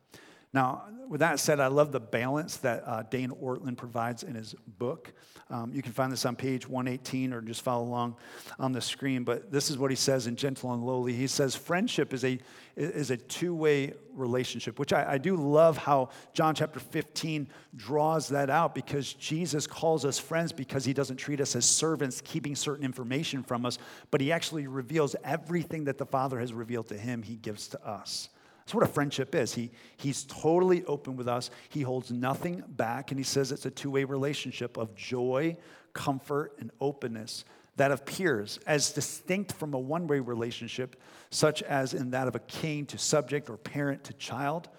Now, 0.53 0.83
with 1.07 1.19
that 1.21 1.39
said, 1.39 1.59
I 1.59 1.67
love 1.67 1.91
the 1.91 1.99
balance 1.99 2.57
that 2.57 2.83
uh, 2.85 3.03
Dane 3.03 3.31
Ortlund 3.31 3.77
provides 3.77 4.23
in 4.23 4.35
his 4.35 4.53
book. 4.79 5.13
Um, 5.49 5.73
you 5.73 5.81
can 5.81 5.91
find 5.91 6.11
this 6.11 6.25
on 6.25 6.35
page 6.35 6.67
118 6.67 7.33
or 7.33 7.41
just 7.41 7.61
follow 7.61 7.83
along 7.83 8.15
on 8.59 8.71
the 8.71 8.81
screen. 8.81 9.23
But 9.23 9.51
this 9.51 9.69
is 9.69 9.77
what 9.77 9.91
he 9.91 9.97
says 9.97 10.27
in 10.27 10.37
Gentle 10.37 10.73
and 10.73 10.85
Lowly. 10.85 11.13
He 11.13 11.27
says, 11.27 11.55
Friendship 11.55 12.13
is 12.13 12.23
a, 12.23 12.39
is 12.77 13.11
a 13.11 13.17
two 13.17 13.53
way 13.53 13.93
relationship, 14.13 14.79
which 14.79 14.93
I, 14.93 15.13
I 15.13 15.17
do 15.17 15.35
love 15.35 15.77
how 15.77 16.09
John 16.33 16.55
chapter 16.55 16.79
15 16.79 17.47
draws 17.75 18.29
that 18.29 18.49
out 18.49 18.75
because 18.75 19.13
Jesus 19.13 19.67
calls 19.67 20.05
us 20.05 20.19
friends 20.19 20.51
because 20.51 20.85
he 20.85 20.93
doesn't 20.93 21.17
treat 21.17 21.41
us 21.41 21.55
as 21.55 21.65
servants 21.65 22.21
keeping 22.21 22.55
certain 22.55 22.85
information 22.85 23.43
from 23.43 23.65
us, 23.65 23.77
but 24.11 24.21
he 24.21 24.31
actually 24.31 24.67
reveals 24.67 25.15
everything 25.23 25.85
that 25.85 25.97
the 25.97 26.05
Father 26.05 26.39
has 26.39 26.53
revealed 26.53 26.87
to 26.87 26.97
him, 26.97 27.23
he 27.23 27.35
gives 27.35 27.67
to 27.69 27.85
us. 27.87 28.29
That's 28.71 28.75
what 28.75 28.89
a 28.89 28.93
friendship 28.93 29.35
is. 29.35 29.53
He, 29.53 29.69
he's 29.97 30.23
totally 30.23 30.85
open 30.85 31.17
with 31.17 31.27
us, 31.27 31.51
he 31.67 31.81
holds 31.81 32.09
nothing 32.09 32.63
back, 32.69 33.11
and 33.11 33.19
he 33.19 33.23
says 33.25 33.51
it's 33.51 33.65
a 33.65 33.69
two 33.69 33.91
way 33.91 34.05
relationship 34.05 34.77
of 34.77 34.95
joy, 34.95 35.57
comfort, 35.91 36.53
and 36.57 36.71
openness 36.79 37.43
that 37.75 37.91
appears 37.91 38.61
as 38.65 38.93
distinct 38.93 39.51
from 39.51 39.73
a 39.73 39.77
one 39.77 40.07
way 40.07 40.21
relationship, 40.21 40.95
such 41.31 41.61
as 41.63 41.93
in 41.93 42.11
that 42.11 42.29
of 42.29 42.35
a 42.35 42.39
king 42.39 42.85
to 42.85 42.97
subject 42.97 43.49
or 43.49 43.57
parent 43.57 44.05
to 44.05 44.13
child. 44.13 44.69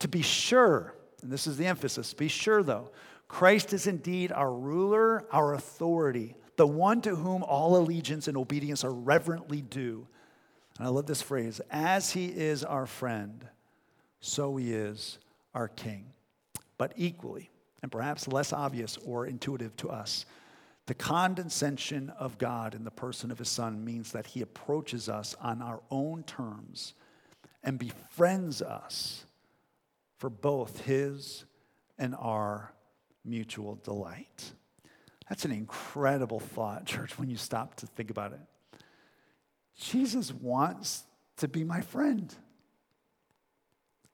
To 0.00 0.08
be 0.08 0.22
sure, 0.22 0.96
and 1.22 1.30
this 1.30 1.46
is 1.46 1.56
the 1.56 1.66
emphasis, 1.66 2.14
be 2.14 2.26
sure 2.26 2.64
though, 2.64 2.90
Christ 3.28 3.72
is 3.72 3.86
indeed 3.86 4.32
our 4.32 4.52
ruler, 4.52 5.24
our 5.30 5.54
authority, 5.54 6.34
the 6.56 6.66
one 6.66 7.00
to 7.02 7.14
whom 7.14 7.44
all 7.44 7.76
allegiance 7.76 8.26
and 8.26 8.36
obedience 8.36 8.82
are 8.82 8.92
reverently 8.92 9.62
due. 9.62 10.08
And 10.78 10.86
I 10.86 10.90
love 10.90 11.06
this 11.06 11.22
phrase 11.22 11.60
as 11.70 12.12
he 12.12 12.26
is 12.26 12.64
our 12.64 12.86
friend, 12.86 13.46
so 14.20 14.56
he 14.56 14.72
is 14.72 15.18
our 15.54 15.68
king. 15.68 16.06
But 16.78 16.92
equally, 16.96 17.50
and 17.82 17.90
perhaps 17.90 18.28
less 18.28 18.52
obvious 18.52 18.98
or 19.04 19.26
intuitive 19.26 19.76
to 19.78 19.88
us, 19.88 20.26
the 20.86 20.94
condescension 20.94 22.10
of 22.10 22.38
God 22.38 22.74
in 22.74 22.84
the 22.84 22.90
person 22.90 23.30
of 23.30 23.38
his 23.38 23.48
son 23.48 23.84
means 23.84 24.12
that 24.12 24.26
he 24.26 24.42
approaches 24.42 25.08
us 25.08 25.34
on 25.40 25.62
our 25.62 25.80
own 25.90 26.22
terms 26.24 26.94
and 27.64 27.78
befriends 27.78 28.62
us 28.62 29.24
for 30.18 30.30
both 30.30 30.82
his 30.82 31.44
and 31.98 32.14
our 32.14 32.72
mutual 33.24 33.80
delight. 33.82 34.52
That's 35.28 35.44
an 35.44 35.52
incredible 35.52 36.38
thought, 36.38 36.84
church, 36.86 37.18
when 37.18 37.28
you 37.28 37.36
stop 37.36 37.74
to 37.76 37.86
think 37.86 38.10
about 38.10 38.32
it. 38.32 38.40
Jesus 39.76 40.32
wants 40.32 41.04
to 41.36 41.48
be 41.48 41.64
my 41.64 41.80
friend. 41.80 42.34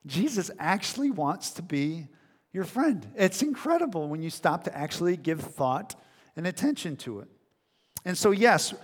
Jesus 0.07 0.51
actually 0.59 1.11
wants 1.11 1.53
to 1.53 1.63
be 1.63 2.09
your 2.53 2.65
friend. 2.65 3.07
It's 3.17 3.43
incredible 3.43 4.09
when 4.09 4.23
you 4.23 4.31
stop 4.31 4.65
to 4.65 4.77
actually 4.77 5.17
give 5.17 5.41
thought 5.41 5.95
and 6.37 6.47
attention 6.47 6.97
to 6.97 7.21
it. 7.21 7.29
And 8.05 8.19
so, 8.19 8.33
yes, 8.33 8.75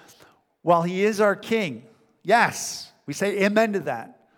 while 0.62 0.82
he 0.82 1.04
is 1.04 1.20
our 1.20 1.34
king, 1.34 1.84
yes, 2.22 2.92
we 3.06 3.14
say 3.14 3.44
amen 3.44 3.72
to 3.72 3.80
that. 3.80 4.28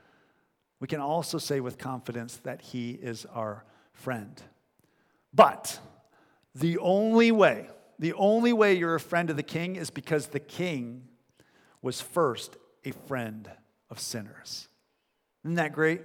We 0.81 0.87
can 0.87 1.01
also 1.01 1.37
say 1.37 1.61
with 1.61 1.77
confidence 1.77 2.39
that 2.39 2.63
he 2.63 2.93
is 2.93 3.27
our 3.27 3.65
friend. 3.93 4.41
But 5.35 5.79
the 6.55 6.79
only 6.79 7.31
way, 7.31 7.69
the 7.99 8.15
only 8.15 8.55
way 8.55 8.75
you're 8.75 8.95
a 8.95 9.01
friend 9.01 9.29
of 9.29 9.37
the 9.37 9.43
king 9.43 9.77
is 9.77 9.91
because 9.91 10.29
the 10.29 10.41
king 10.41 11.03
was 11.83 12.01
first 12.01 12.57
a 12.85 12.93
friend 12.93 13.51
of 13.91 13.99
sinners. 14.01 14.69
Isn't 15.45 15.57
that 15.57 15.73
great? 15.73 16.03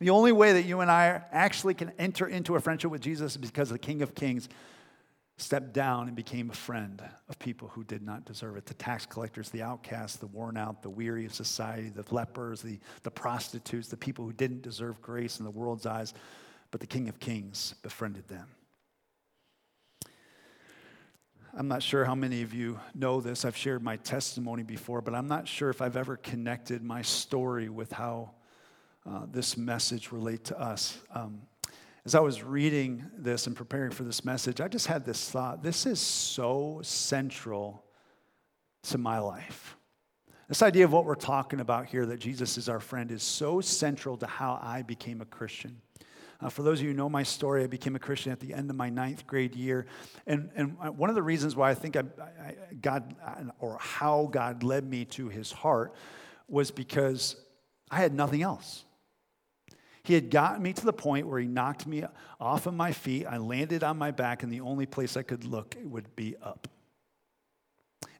The 0.00 0.10
only 0.10 0.32
way 0.32 0.52
that 0.52 0.64
you 0.64 0.80
and 0.80 0.90
I 0.90 1.22
actually 1.32 1.74
can 1.74 1.92
enter 1.98 2.26
into 2.26 2.56
a 2.56 2.60
friendship 2.60 2.90
with 2.90 3.00
Jesus 3.00 3.32
is 3.32 3.38
because 3.38 3.68
the 3.68 3.78
King 3.78 4.02
of 4.02 4.14
Kings 4.14 4.48
stepped 5.38 5.72
down 5.72 6.08
and 6.08 6.16
became 6.16 6.50
a 6.50 6.54
friend 6.54 7.02
of 7.28 7.38
people 7.38 7.68
who 7.68 7.84
did 7.84 8.02
not 8.02 8.24
deserve 8.24 8.56
it 8.56 8.66
the 8.66 8.74
tax 8.74 9.06
collectors, 9.06 9.50
the 9.50 9.62
outcasts, 9.62 10.16
the 10.16 10.26
worn 10.26 10.56
out, 10.56 10.82
the 10.82 10.90
weary 10.90 11.24
of 11.24 11.34
society, 11.34 11.88
the 11.88 12.04
lepers, 12.12 12.60
the, 12.60 12.78
the 13.04 13.10
prostitutes, 13.10 13.88
the 13.88 13.96
people 13.96 14.24
who 14.24 14.32
didn't 14.32 14.62
deserve 14.62 15.00
grace 15.00 15.38
in 15.38 15.44
the 15.44 15.50
world's 15.50 15.86
eyes. 15.86 16.12
But 16.70 16.80
the 16.80 16.86
King 16.86 17.08
of 17.08 17.18
Kings 17.18 17.74
befriended 17.82 18.28
them. 18.28 18.48
I'm 21.58 21.66
not 21.66 21.82
sure 21.82 22.04
how 22.04 22.14
many 22.14 22.42
of 22.42 22.54
you 22.54 22.78
know 22.94 23.20
this. 23.20 23.44
I've 23.44 23.56
shared 23.56 23.82
my 23.82 23.96
testimony 23.96 24.62
before, 24.62 25.00
but 25.00 25.12
I'm 25.12 25.26
not 25.26 25.48
sure 25.48 25.70
if 25.70 25.82
I've 25.82 25.96
ever 25.96 26.16
connected 26.16 26.84
my 26.84 27.02
story 27.02 27.68
with 27.68 27.90
how 27.90 28.30
uh, 29.04 29.26
this 29.28 29.56
message 29.56 30.12
relate 30.12 30.44
to 30.44 30.60
us. 30.60 30.96
Um, 31.12 31.40
as 32.06 32.14
I 32.14 32.20
was 32.20 32.44
reading 32.44 33.04
this 33.16 33.48
and 33.48 33.56
preparing 33.56 33.90
for 33.90 34.04
this 34.04 34.24
message, 34.24 34.60
I 34.60 34.68
just 34.68 34.86
had 34.86 35.04
this 35.04 35.30
thought. 35.30 35.64
This 35.64 35.84
is 35.84 35.98
so 35.98 36.78
central 36.84 37.82
to 38.84 38.96
my 38.96 39.18
life. 39.18 39.76
This 40.46 40.62
idea 40.62 40.84
of 40.84 40.92
what 40.92 41.06
we're 41.06 41.16
talking 41.16 41.58
about 41.58 41.86
here, 41.86 42.06
that 42.06 42.20
Jesus 42.20 42.56
is 42.56 42.68
our 42.68 42.78
friend, 42.78 43.10
is 43.10 43.24
so 43.24 43.60
central 43.60 44.16
to 44.18 44.28
how 44.28 44.60
I 44.62 44.82
became 44.82 45.20
a 45.20 45.26
Christian. 45.26 45.80
Uh, 46.40 46.48
for 46.48 46.62
those 46.62 46.78
of 46.78 46.84
you 46.84 46.90
who 46.90 46.96
know 46.96 47.08
my 47.08 47.24
story, 47.24 47.64
I 47.64 47.66
became 47.66 47.96
a 47.96 47.98
Christian 47.98 48.30
at 48.30 48.38
the 48.38 48.54
end 48.54 48.70
of 48.70 48.76
my 48.76 48.90
ninth 48.90 49.26
grade 49.26 49.56
year. 49.56 49.86
And, 50.26 50.50
and 50.54 50.78
one 50.96 51.10
of 51.10 51.16
the 51.16 51.22
reasons 51.22 51.56
why 51.56 51.70
I 51.70 51.74
think 51.74 51.96
I, 51.96 52.02
I, 52.20 52.54
God, 52.80 53.16
or 53.58 53.76
how 53.80 54.28
God 54.30 54.62
led 54.62 54.88
me 54.88 55.04
to 55.06 55.28
his 55.28 55.50
heart, 55.50 55.94
was 56.46 56.70
because 56.70 57.36
I 57.90 57.96
had 57.96 58.14
nothing 58.14 58.42
else. 58.42 58.84
He 60.04 60.14
had 60.14 60.30
gotten 60.30 60.62
me 60.62 60.72
to 60.72 60.84
the 60.84 60.92
point 60.92 61.26
where 61.26 61.40
he 61.40 61.46
knocked 61.46 61.86
me 61.86 62.04
off 62.40 62.66
of 62.66 62.74
my 62.74 62.92
feet. 62.92 63.26
I 63.26 63.38
landed 63.38 63.82
on 63.82 63.98
my 63.98 64.12
back, 64.12 64.42
and 64.42 64.52
the 64.52 64.60
only 64.60 64.86
place 64.86 65.16
I 65.16 65.22
could 65.22 65.44
look 65.44 65.76
would 65.82 66.14
be 66.14 66.36
up. 66.42 66.68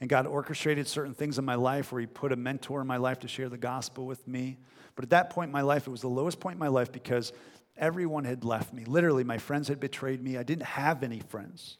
And 0.00 0.08
God 0.08 0.26
orchestrated 0.26 0.86
certain 0.86 1.14
things 1.14 1.38
in 1.38 1.44
my 1.44 1.56
life 1.56 1.92
where 1.92 2.00
He 2.00 2.06
put 2.06 2.32
a 2.32 2.36
mentor 2.36 2.80
in 2.80 2.86
my 2.86 2.98
life 2.98 3.20
to 3.20 3.28
share 3.28 3.48
the 3.48 3.58
gospel 3.58 4.06
with 4.06 4.26
me. 4.28 4.58
But 4.94 5.04
at 5.04 5.10
that 5.10 5.30
point 5.30 5.48
in 5.48 5.52
my 5.52 5.62
life, 5.62 5.86
it 5.86 5.90
was 5.90 6.00
the 6.00 6.08
lowest 6.08 6.40
point 6.40 6.54
in 6.54 6.60
my 6.60 6.68
life 6.68 6.92
because 6.92 7.32
Everyone 7.78 8.24
had 8.24 8.44
left 8.44 8.72
me. 8.72 8.84
Literally, 8.84 9.24
my 9.24 9.38
friends 9.38 9.68
had 9.68 9.78
betrayed 9.78 10.22
me. 10.22 10.36
I 10.36 10.42
didn't 10.42 10.64
have 10.64 11.02
any 11.02 11.20
friends. 11.20 11.78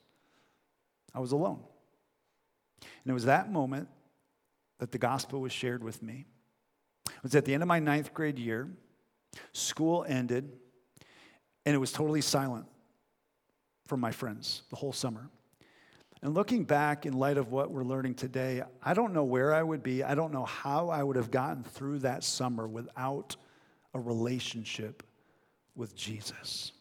I 1.14 1.18
was 1.18 1.32
alone. 1.32 1.60
And 2.80 3.10
it 3.10 3.12
was 3.12 3.24
that 3.24 3.50
moment 3.50 3.88
that 4.78 4.92
the 4.92 4.98
gospel 4.98 5.40
was 5.40 5.52
shared 5.52 5.82
with 5.82 6.02
me. 6.02 6.26
It 7.08 7.22
was 7.22 7.34
at 7.34 7.44
the 7.44 7.52
end 7.52 7.62
of 7.62 7.66
my 7.66 7.80
ninth 7.80 8.14
grade 8.14 8.38
year. 8.38 8.68
School 9.52 10.04
ended, 10.08 10.52
and 11.66 11.74
it 11.74 11.78
was 11.78 11.92
totally 11.92 12.20
silent 12.20 12.66
from 13.86 14.00
my 14.00 14.12
friends 14.12 14.62
the 14.70 14.76
whole 14.76 14.92
summer. 14.92 15.28
And 16.22 16.34
looking 16.34 16.64
back 16.64 17.06
in 17.06 17.12
light 17.12 17.38
of 17.38 17.50
what 17.50 17.70
we're 17.70 17.84
learning 17.84 18.14
today, 18.14 18.62
I 18.82 18.94
don't 18.94 19.12
know 19.12 19.24
where 19.24 19.54
I 19.54 19.62
would 19.62 19.82
be. 19.82 20.02
I 20.02 20.14
don't 20.14 20.32
know 20.32 20.44
how 20.44 20.88
I 20.88 21.02
would 21.02 21.16
have 21.16 21.30
gotten 21.30 21.64
through 21.64 22.00
that 22.00 22.24
summer 22.24 22.66
without 22.66 23.36
a 23.94 24.00
relationship 24.00 25.02
with 25.78 25.96
Jesus. 25.96 26.72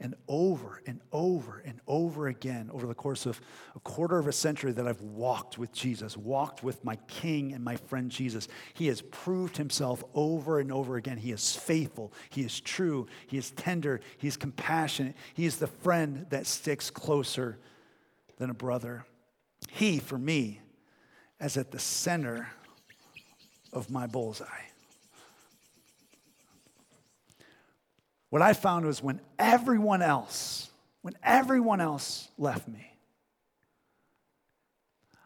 And 0.00 0.14
over 0.28 0.82
and 0.86 1.00
over 1.12 1.62
and 1.64 1.80
over 1.86 2.26
again, 2.28 2.68
over 2.72 2.86
the 2.86 2.94
course 2.94 3.24
of 3.24 3.40
a 3.74 3.80
quarter 3.80 4.18
of 4.18 4.26
a 4.26 4.32
century 4.32 4.72
that 4.72 4.86
I've 4.86 5.00
walked 5.00 5.56
with 5.56 5.72
Jesus, 5.72 6.16
walked 6.16 6.62
with 6.62 6.84
my 6.84 6.96
King 7.06 7.54
and 7.54 7.64
my 7.64 7.76
friend 7.76 8.10
Jesus, 8.10 8.48
He 8.74 8.88
has 8.88 9.00
proved 9.00 9.56
Himself 9.56 10.04
over 10.12 10.58
and 10.58 10.70
over 10.70 10.96
again. 10.96 11.16
He 11.16 11.32
is 11.32 11.56
faithful, 11.56 12.12
He 12.28 12.42
is 12.42 12.60
true, 12.60 13.06
He 13.26 13.38
is 13.38 13.52
tender, 13.52 14.00
He 14.18 14.28
is 14.28 14.36
compassionate, 14.36 15.14
He 15.32 15.46
is 15.46 15.56
the 15.56 15.66
friend 15.66 16.26
that 16.28 16.46
sticks 16.46 16.90
closer 16.90 17.58
than 18.36 18.50
a 18.50 18.54
brother. 18.54 19.06
He, 19.70 19.98
for 19.98 20.18
me, 20.18 20.60
as 21.40 21.56
at 21.56 21.70
the 21.70 21.78
center 21.78 22.50
of 23.72 23.90
my 23.90 24.06
bullseye. 24.06 24.46
What 28.36 28.42
I 28.42 28.52
found 28.52 28.84
was 28.84 29.02
when 29.02 29.22
everyone 29.38 30.02
else, 30.02 30.68
when 31.00 31.14
everyone 31.22 31.80
else 31.80 32.28
left 32.36 32.68
me, 32.68 32.92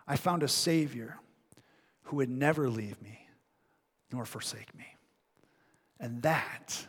I 0.07 0.15
found 0.15 0.45
a 0.45 0.49
Savior 0.49 1.19
who 2.03 2.19
would 2.19 2.31
never 2.31 2.71
leave 2.71 3.03
me 3.03 3.27
nor 4.13 4.25
forsake 4.25 4.73
me. 4.79 4.87
And 5.99 6.23
that 6.23 6.87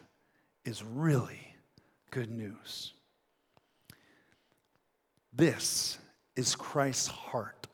is 0.64 0.84
really 0.84 1.56
good 2.12 2.30
news. 2.30 2.94
This 5.34 5.98
is 6.36 6.56
Christ's 6.56 7.08
heart 7.08 7.66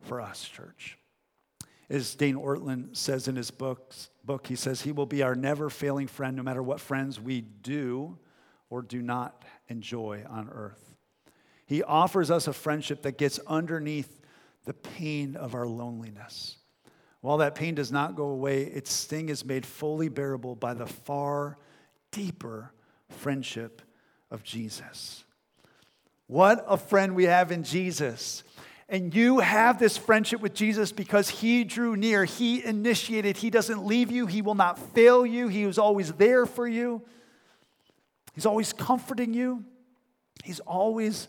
for 0.00 0.22
us, 0.22 0.42
church. 0.48 0.96
As 1.94 2.16
Dane 2.16 2.34
Ortlund 2.34 2.96
says 2.96 3.28
in 3.28 3.36
his 3.36 3.52
books, 3.52 4.10
book, 4.24 4.48
he 4.48 4.56
says, 4.56 4.82
He 4.82 4.90
will 4.90 5.06
be 5.06 5.22
our 5.22 5.36
never 5.36 5.70
failing 5.70 6.08
friend 6.08 6.36
no 6.36 6.42
matter 6.42 6.60
what 6.60 6.80
friends 6.80 7.20
we 7.20 7.40
do 7.40 8.18
or 8.68 8.82
do 8.82 9.00
not 9.00 9.44
enjoy 9.68 10.24
on 10.28 10.50
earth. 10.50 10.96
He 11.66 11.84
offers 11.84 12.32
us 12.32 12.48
a 12.48 12.52
friendship 12.52 13.02
that 13.02 13.16
gets 13.16 13.38
underneath 13.46 14.20
the 14.64 14.74
pain 14.74 15.36
of 15.36 15.54
our 15.54 15.68
loneliness. 15.68 16.56
While 17.20 17.36
that 17.38 17.54
pain 17.54 17.76
does 17.76 17.92
not 17.92 18.16
go 18.16 18.24
away, 18.24 18.64
its 18.64 18.92
sting 18.92 19.28
is 19.28 19.44
made 19.44 19.64
fully 19.64 20.08
bearable 20.08 20.56
by 20.56 20.74
the 20.74 20.86
far 20.86 21.58
deeper 22.10 22.72
friendship 23.08 23.82
of 24.32 24.42
Jesus. 24.42 25.22
What 26.26 26.64
a 26.66 26.76
friend 26.76 27.14
we 27.14 27.24
have 27.24 27.52
in 27.52 27.62
Jesus. 27.62 28.42
And 28.88 29.14
you 29.14 29.38
have 29.38 29.78
this 29.78 29.96
friendship 29.96 30.40
with 30.40 30.54
Jesus 30.54 30.92
because 30.92 31.28
he 31.28 31.64
drew 31.64 31.96
near, 31.96 32.24
he 32.24 32.62
initiated, 32.64 33.38
he 33.38 33.48
doesn't 33.48 33.86
leave 33.86 34.10
you, 34.10 34.26
he 34.26 34.42
will 34.42 34.54
not 34.54 34.78
fail 34.94 35.24
you, 35.24 35.48
he 35.48 35.64
was 35.64 35.78
always 35.78 36.12
there 36.12 36.44
for 36.44 36.68
you. 36.68 37.02
He's 38.34 38.46
always 38.46 38.72
comforting 38.72 39.32
you. 39.32 39.64
He's 40.42 40.60
always 40.60 41.28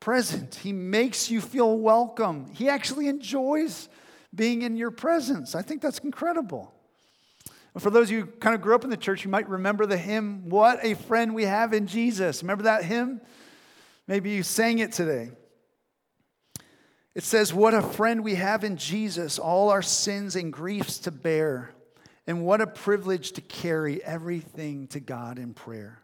present. 0.00 0.56
He 0.56 0.72
makes 0.72 1.30
you 1.30 1.40
feel 1.40 1.78
welcome. 1.78 2.50
He 2.52 2.68
actually 2.68 3.06
enjoys 3.06 3.88
being 4.34 4.62
in 4.62 4.76
your 4.76 4.90
presence. 4.90 5.54
I 5.54 5.62
think 5.62 5.80
that's 5.80 6.00
incredible. 6.00 6.74
For 7.78 7.90
those 7.90 8.08
of 8.08 8.10
you 8.10 8.20
who 8.22 8.26
kind 8.26 8.54
of 8.54 8.60
grew 8.60 8.74
up 8.74 8.84
in 8.84 8.90
the 8.90 8.96
church, 8.96 9.24
you 9.24 9.30
might 9.30 9.48
remember 9.48 9.86
the 9.86 9.96
hymn, 9.96 10.48
What 10.48 10.84
a 10.84 10.94
Friend 10.94 11.34
We 11.34 11.44
Have 11.44 11.72
in 11.72 11.86
Jesus. 11.86 12.42
Remember 12.42 12.64
that 12.64 12.84
hymn? 12.84 13.20
Maybe 14.06 14.30
you 14.30 14.42
sang 14.42 14.80
it 14.80 14.92
today. 14.92 15.30
It 17.14 17.22
says, 17.24 17.52
What 17.52 17.74
a 17.74 17.82
friend 17.82 18.24
we 18.24 18.36
have 18.36 18.64
in 18.64 18.76
Jesus, 18.76 19.38
all 19.38 19.70
our 19.70 19.82
sins 19.82 20.36
and 20.36 20.52
griefs 20.52 20.98
to 21.00 21.10
bear. 21.10 21.70
And 22.26 22.44
what 22.44 22.60
a 22.60 22.66
privilege 22.66 23.32
to 23.32 23.40
carry 23.40 24.02
everything 24.04 24.86
to 24.88 25.00
God 25.00 25.38
in 25.38 25.54
prayer. 25.54 25.98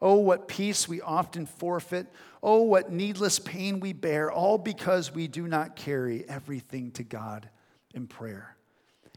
Oh, 0.00 0.16
what 0.16 0.48
peace 0.48 0.88
we 0.88 1.00
often 1.00 1.46
forfeit. 1.46 2.08
Oh, 2.42 2.62
what 2.62 2.90
needless 2.90 3.38
pain 3.38 3.78
we 3.78 3.92
bear, 3.92 4.32
all 4.32 4.58
because 4.58 5.14
we 5.14 5.28
do 5.28 5.46
not 5.46 5.76
carry 5.76 6.28
everything 6.28 6.90
to 6.92 7.04
God 7.04 7.48
in 7.94 8.08
prayer. 8.08 8.56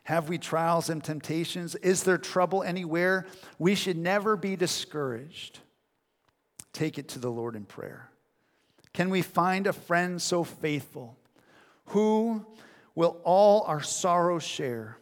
Have 0.03 0.29
we 0.29 0.37
trials 0.37 0.91
and 0.91 1.03
temptations? 1.03 1.73
Is 1.73 2.03
there 2.03 2.19
trouble 2.19 2.61
anywhere? 2.61 3.25
We 3.57 3.73
should 3.73 3.97
never 3.97 4.37
be 4.37 4.55
discouraged. 4.55 5.57
Take 6.71 6.99
it 6.99 7.07
to 7.09 7.19
the 7.19 7.31
Lord 7.31 7.55
in 7.55 7.65
prayer. 7.65 8.11
Can 8.93 9.09
we 9.09 9.23
find 9.23 9.65
a 9.65 9.73
friend 9.73 10.21
so 10.21 10.43
faithful? 10.43 11.17
Who 11.87 12.45
will 12.95 13.19
all 13.23 13.63
our 13.63 13.81
sorrows 13.81 14.43
share? 14.43 14.97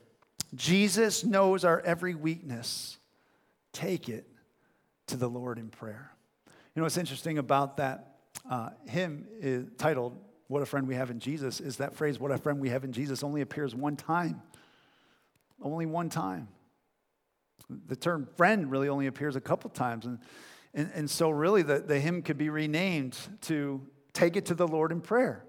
Jesus 0.56 1.24
knows 1.24 1.66
our 1.66 1.80
every 1.82 2.16
weakness. 2.16 2.98
Take 3.72 4.10
it 4.10 4.28
to 5.08 5.18
the 5.18 5.30
Lord 5.30 5.58
in 5.58 5.70
prayer. 5.70 6.12
You 6.48 6.80
know 6.80 6.84
what's 6.84 6.98
interesting 6.98 7.38
about 7.38 7.78
that 7.78 8.18
uh, 8.50 8.70
hymn 8.88 9.26
is 9.40 9.66
titled 9.78 10.18
What 10.48 10.62
a 10.62 10.66
Friend 10.66 10.88
We 10.88 10.96
Have 10.96 11.12
in 11.12 11.20
Jesus 11.20 11.60
is 11.60 11.78
that 11.78 11.96
phrase, 11.96 12.20
What 12.20 12.32
a 12.32 12.38
Friend 12.38 12.60
We 12.60 12.70
Have 12.70 12.84
in 12.84 12.92
Jesus, 12.92 13.24
only 13.24 13.42
appears 13.42 13.74
one 13.76 13.96
time. 13.96 14.42
Only 15.62 15.86
one 15.86 16.10
time. 16.10 16.50
The 17.88 17.96
term 17.96 18.28
friend 18.36 18.70
really 18.70 18.90
only 18.90 19.08
appears 19.08 19.36
a 19.36 19.42
couple 19.42 19.70
times. 19.70 20.06
And, 20.06 20.20
and, 20.74 20.92
and 20.94 21.10
so, 21.10 21.30
really, 21.30 21.62
the, 21.62 21.80
the 21.80 22.00
hymn 22.00 22.22
could 22.22 22.38
be 22.38 22.50
renamed 22.50 23.18
to 23.42 23.82
Take 24.12 24.36
It 24.36 24.46
to 24.48 24.54
the 24.54 24.68
Lord 24.68 24.92
in 24.92 25.02
Prayer. 25.02 25.46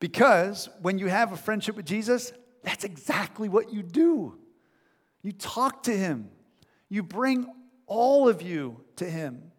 Because 0.00 0.68
when 0.82 0.98
you 0.98 1.06
have 1.06 1.32
a 1.32 1.36
friendship 1.36 1.76
with 1.76 1.86
Jesus, 1.86 2.32
that's 2.62 2.84
exactly 2.84 3.48
what 3.48 3.72
you 3.72 3.82
do. 3.82 4.38
You 5.22 5.32
talk 5.32 5.84
to 5.84 5.96
him, 5.96 6.30
you 6.88 7.02
bring 7.02 7.46
all 7.86 8.28
of 8.28 8.42
you 8.42 8.84
to 8.96 9.04
him 9.04 9.52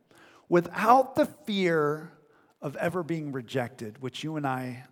without 0.49 1.15
the 1.15 1.25
fear 1.25 2.11
of 2.61 2.75
ever 2.77 3.03
being 3.03 3.31
rejected, 3.31 4.01
which 4.01 4.23
you 4.23 4.35
and 4.37 4.45
I 4.45 4.83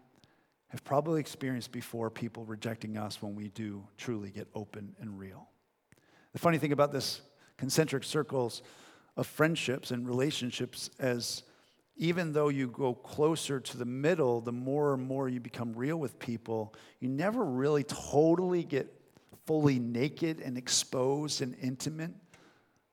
have 0.70 0.84
probably 0.84 1.20
experienced 1.20 1.72
before 1.72 2.10
people 2.10 2.44
rejecting 2.46 2.98
us 2.98 3.22
when 3.22 3.36
we 3.36 3.50
do 3.50 3.88
truly 3.98 4.30
get 4.30 4.48
open 4.54 4.96
and 5.00 5.18
real. 5.18 5.48
The 6.34 6.40
funny 6.40 6.58
thing 6.58 6.74
about 6.74 6.92
this 6.92 7.22
concentric 7.58 8.04
circles 8.04 8.62
of 9.16 9.26
friendships 9.26 9.92
and 9.92 10.06
relationships 10.06 10.90
as 11.00 11.44
even 11.98 12.34
though 12.34 12.50
you 12.50 12.68
go 12.68 12.94
closer 12.94 13.60
to 13.60 13.78
the 13.78 13.86
middle, 13.86 14.42
the 14.42 14.52
more 14.52 14.94
and 14.94 15.04
more 15.04 15.30
you 15.30 15.40
become 15.40 15.74
real 15.74 15.98
with 15.98 16.20
people, 16.20 16.74
you 17.00 17.08
never 17.08 17.44
really 17.46 17.84
totally 17.84 18.64
get 18.64 18.92
fully 19.46 19.80
naked 19.80 20.42
and 20.42 20.58
exposed 20.58 21.42
and 21.42 21.56
intimate 21.62 22.12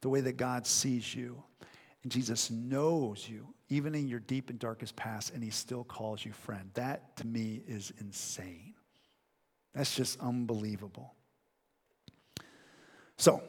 the 0.03 0.09
way 0.09 0.21
that 0.21 0.37
God 0.37 0.67
sees 0.67 1.15
you. 1.15 1.43
And 2.03 2.13
Jesus 2.13 2.51
knows 2.51 3.29
you, 3.29 3.55
even 3.69 3.95
in 3.95 4.09
your 4.09 4.21
deep 4.21 4.51
and 4.51 4.59
darkest 4.59 4.95
past, 4.97 5.33
and 5.35 5.43
he 5.43 5.51
still 5.51 5.85
calls 5.85 6.25
you 6.25 6.33
friend. 6.33 6.71
That 6.75 7.17
to 7.17 7.27
me 7.27 7.63
is 7.67 7.93
insane. 8.01 8.75
That's 9.75 9.95
just 9.95 10.21
unbelievable. 10.21 11.15
So, 13.17 13.43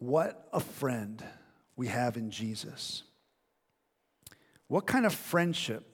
what 0.00 0.48
a 0.52 0.60
friend 0.60 1.22
we 1.76 1.86
have 1.86 2.16
in 2.16 2.30
Jesus. 2.30 3.04
What 4.66 4.86
kind 4.86 5.06
of 5.06 5.14
friendship 5.14 5.86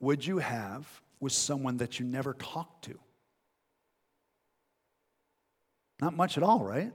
would 0.00 0.26
you 0.26 0.38
have 0.38 0.86
with 1.20 1.32
someone 1.32 1.76
that 1.76 2.00
you 2.00 2.06
never 2.06 2.34
talked 2.34 2.86
to? 2.86 2.98
Not 6.00 6.16
much 6.16 6.36
at 6.36 6.42
all, 6.42 6.64
right? 6.64 6.92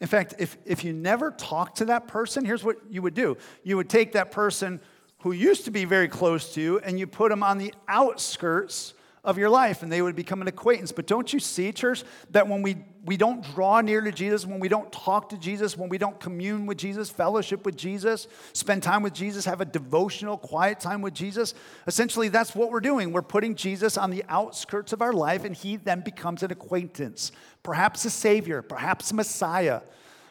In 0.00 0.06
fact, 0.06 0.34
if, 0.38 0.56
if 0.64 0.84
you 0.84 0.92
never 0.92 1.30
talked 1.30 1.78
to 1.78 1.86
that 1.86 2.08
person, 2.08 2.44
here's 2.44 2.64
what 2.64 2.78
you 2.90 3.02
would 3.02 3.14
do 3.14 3.36
you 3.62 3.76
would 3.76 3.90
take 3.90 4.12
that 4.12 4.30
person 4.30 4.80
who 5.18 5.32
used 5.32 5.64
to 5.66 5.70
be 5.70 5.84
very 5.84 6.08
close 6.08 6.54
to 6.54 6.60
you 6.60 6.78
and 6.80 6.98
you 6.98 7.06
put 7.06 7.30
them 7.30 7.42
on 7.42 7.58
the 7.58 7.74
outskirts 7.88 8.94
of 9.26 9.36
your 9.36 9.50
life 9.50 9.82
and 9.82 9.90
they 9.90 10.00
would 10.00 10.14
become 10.14 10.40
an 10.40 10.46
acquaintance. 10.46 10.92
But 10.92 11.06
don't 11.06 11.32
you 11.32 11.40
see, 11.40 11.72
church, 11.72 12.04
that 12.30 12.48
when 12.48 12.62
we, 12.62 12.76
we 13.04 13.16
don't 13.16 13.42
draw 13.54 13.80
near 13.80 14.00
to 14.00 14.12
Jesus, 14.12 14.46
when 14.46 14.60
we 14.60 14.68
don't 14.68 14.90
talk 14.92 15.30
to 15.30 15.36
Jesus, 15.36 15.76
when 15.76 15.88
we 15.88 15.98
don't 15.98 16.18
commune 16.20 16.64
with 16.64 16.78
Jesus, 16.78 17.10
fellowship 17.10 17.66
with 17.66 17.76
Jesus, 17.76 18.28
spend 18.52 18.84
time 18.84 19.02
with 19.02 19.12
Jesus, 19.12 19.44
have 19.44 19.60
a 19.60 19.64
devotional, 19.64 20.38
quiet 20.38 20.78
time 20.78 21.02
with 21.02 21.12
Jesus, 21.12 21.54
essentially 21.88 22.28
that's 22.28 22.54
what 22.54 22.70
we're 22.70 22.80
doing. 22.80 23.12
We're 23.12 23.20
putting 23.20 23.56
Jesus 23.56 23.98
on 23.98 24.10
the 24.10 24.24
outskirts 24.28 24.92
of 24.92 25.02
our 25.02 25.12
life 25.12 25.44
and 25.44 25.54
he 25.54 25.76
then 25.76 26.00
becomes 26.02 26.44
an 26.44 26.52
acquaintance, 26.52 27.32
perhaps 27.64 28.04
a 28.04 28.10
savior, 28.10 28.62
perhaps 28.62 29.10
a 29.10 29.14
Messiah, 29.14 29.80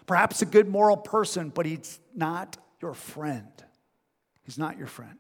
perhaps 0.08 0.42
a 0.42 0.46
good 0.46 0.70
moral 0.70 0.98
person, 0.98 1.50
but 1.50 1.66
he's 1.66 2.00
not 2.16 2.58
your 2.82 2.94
friend. 2.94 3.52
He's 4.44 4.58
not 4.58 4.78
your 4.78 4.88
friend. 4.88 5.18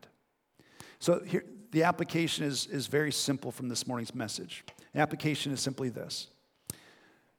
So 0.99 1.19
here, 1.25 1.43
the 1.71 1.83
application 1.83 2.45
is, 2.45 2.67
is 2.67 2.87
very 2.87 3.11
simple 3.11 3.51
from 3.51 3.69
this 3.69 3.87
morning's 3.87 4.15
message. 4.15 4.63
The 4.93 4.99
application 4.99 5.51
is 5.51 5.61
simply 5.61 5.89
this 5.89 6.27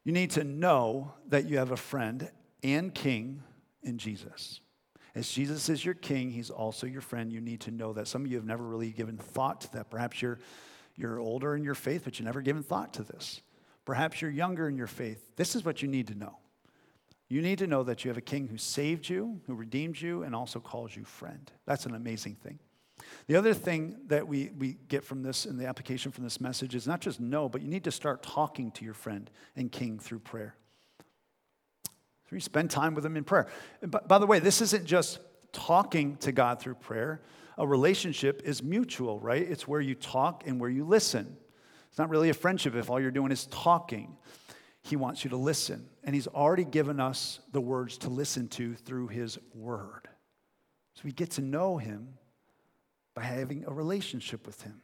you 0.05 0.13
need 0.13 0.31
to 0.33 0.45
know 0.45 1.13
that 1.29 1.47
you 1.47 1.59
have 1.59 1.73
a 1.73 1.77
friend 1.77 2.31
and 2.63 2.95
king 2.95 3.43
in 3.83 3.99
Jesus. 3.99 4.61
As 5.17 5.31
Jesus 5.31 5.69
is 5.69 5.85
your 5.85 5.95
king, 5.95 6.31
he's 6.31 6.51
also 6.51 6.87
your 6.87 7.01
friend. 7.01 7.33
You 7.33 7.41
need 7.41 7.63
to 7.63 7.71
know 7.71 7.93
that. 7.95 8.07
Some 8.07 8.25
of 8.25 8.31
you 8.31 8.37
have 8.37 8.45
never 8.45 8.63
really 8.63 8.91
given 8.91 9.17
thought 9.17 9.63
to 9.63 9.73
that. 9.73 9.91
Perhaps 9.91 10.21
you're, 10.21 10.39
you're 10.95 11.19
older 11.19 11.57
in 11.57 11.65
your 11.65 11.75
faith, 11.75 12.03
but 12.05 12.19
you've 12.19 12.27
never 12.27 12.43
given 12.43 12.63
thought 12.63 12.93
to 12.95 13.03
this. 13.03 13.41
Perhaps 13.87 14.21
you're 14.21 14.31
younger 14.31 14.69
in 14.69 14.77
your 14.77 14.87
faith. 14.87 15.35
This 15.37 15.57
is 15.57 15.65
what 15.65 15.81
you 15.81 15.89
need 15.89 16.09
to 16.09 16.15
know. 16.15 16.37
You 17.29 17.43
need 17.43 17.59
to 17.59 17.67
know 17.67 17.83
that 17.83 18.05
you 18.05 18.11
have 18.11 18.19
a 18.19 18.23
king 18.23 18.47
who 18.47 18.59
saved 18.59 19.09
you, 19.09 19.41
who 19.47 19.55
redeemed 19.55 20.01
you, 20.01 20.23
and 20.23 20.35
also 20.35 20.61
calls 20.61 20.95
you 20.95 21.05
friend. 21.05 21.51
That's 21.65 21.87
an 21.87 21.95
amazing 21.95 22.37
thing. 22.37 22.59
The 23.27 23.37
other 23.37 23.55
thing 23.55 23.97
that 24.07 24.27
we, 24.27 24.51
we 24.59 24.77
get 24.89 25.05
from 25.05 25.23
this 25.23 25.47
in 25.47 25.57
the 25.57 25.67
application 25.67 26.13
from 26.13 26.25
this 26.25 26.41
message 26.41 26.75
is 26.75 26.87
not 26.87 27.01
just 27.01 27.21
know, 27.21 27.49
but 27.49 27.63
you 27.63 27.69
need 27.69 27.85
to 27.85 27.91
start 27.91 28.23
talking 28.23 28.71
to 28.73 28.85
your 28.85 28.95
friend 28.95 29.31
and 29.57 29.71
king 29.71 29.99
through 29.99 30.21
prayer. 30.21 30.55
So 32.29 32.35
you 32.35 32.41
spend 32.41 32.71
time 32.71 32.95
with 32.95 33.05
them 33.05 33.17
in 33.17 33.25
prayer. 33.25 33.47
But 33.81 34.09
by 34.09 34.19
the 34.19 34.27
way, 34.27 34.41
this 34.41 34.61
isn't 34.61 34.85
just 34.85 35.21
talking 35.53 36.17
to 36.19 36.33
God 36.33 36.61
through 36.61 36.75
prayer. 36.75 37.23
A 37.57 37.67
relationship 37.67 38.43
is 38.45 38.63
mutual, 38.63 39.21
right? 39.21 39.43
It's 39.43 39.67
where 39.67 39.81
you 39.81 39.95
talk 39.95 40.45
and 40.47 40.61
where 40.61 40.71
you 40.71 40.85
listen. 40.85 41.37
It's 41.89 41.99
not 41.99 42.11
really 42.11 42.29
a 42.29 42.35
friendship 42.35 42.75
if 42.75 42.91
all 42.91 43.01
you're 43.01 43.11
doing 43.11 43.33
is 43.33 43.47
talking. 43.47 44.17
He 44.83 44.97
wants 44.97 45.25
you 45.25 45.31
to 45.31 45.37
listen. 45.37 45.89
And 46.05 46.15
He's 46.15 46.27
already 46.27 46.65
given 46.65 47.01
us 47.01 47.41
the 47.53 47.61
words 47.61 47.99
to 47.99 48.11
listen 48.11 48.49
to 48.49 48.75
through 48.75 49.09
His 49.09 49.39
Word. 49.55 50.09
So 50.95 51.03
we 51.05 51.13
get 51.13 51.31
to 51.33 51.43
know 51.43 51.79
Him 51.79 52.19
by 53.17 53.23
having 53.23 53.65
a 53.67 53.73
relationship 53.73 54.47
with 54.47 54.63
Him. 54.63 54.81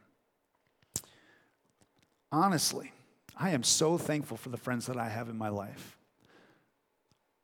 Honestly, 2.31 2.91
I 3.37 3.51
am 3.51 3.63
so 3.63 3.97
thankful 3.97 4.37
for 4.37 4.49
the 4.49 4.57
friends 4.57 4.87
that 4.87 4.97
I 4.97 5.07
have 5.07 5.29
in 5.29 5.37
my 5.37 5.49
life. 5.49 5.97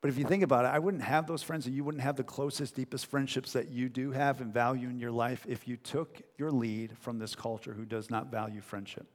But 0.00 0.08
if 0.08 0.18
you 0.18 0.24
think 0.24 0.42
about 0.42 0.64
it, 0.64 0.68
I 0.68 0.78
wouldn't 0.78 1.04
have 1.04 1.26
those 1.26 1.42
friends 1.42 1.66
and 1.66 1.76
you 1.76 1.84
wouldn't 1.84 2.02
have 2.02 2.16
the 2.16 2.24
closest, 2.24 2.74
deepest 2.74 3.06
friendships 3.06 3.52
that 3.52 3.70
you 3.70 3.88
do 3.88 4.10
have 4.10 4.40
and 4.40 4.52
value 4.52 4.88
in 4.88 4.98
your 4.98 5.12
life 5.12 5.46
if 5.48 5.68
you 5.68 5.76
took 5.76 6.22
your 6.38 6.50
lead 6.50 6.96
from 6.98 7.18
this 7.18 7.34
culture 7.34 7.72
who 7.72 7.84
does 7.84 8.10
not 8.10 8.30
value 8.30 8.60
friendship. 8.60 9.06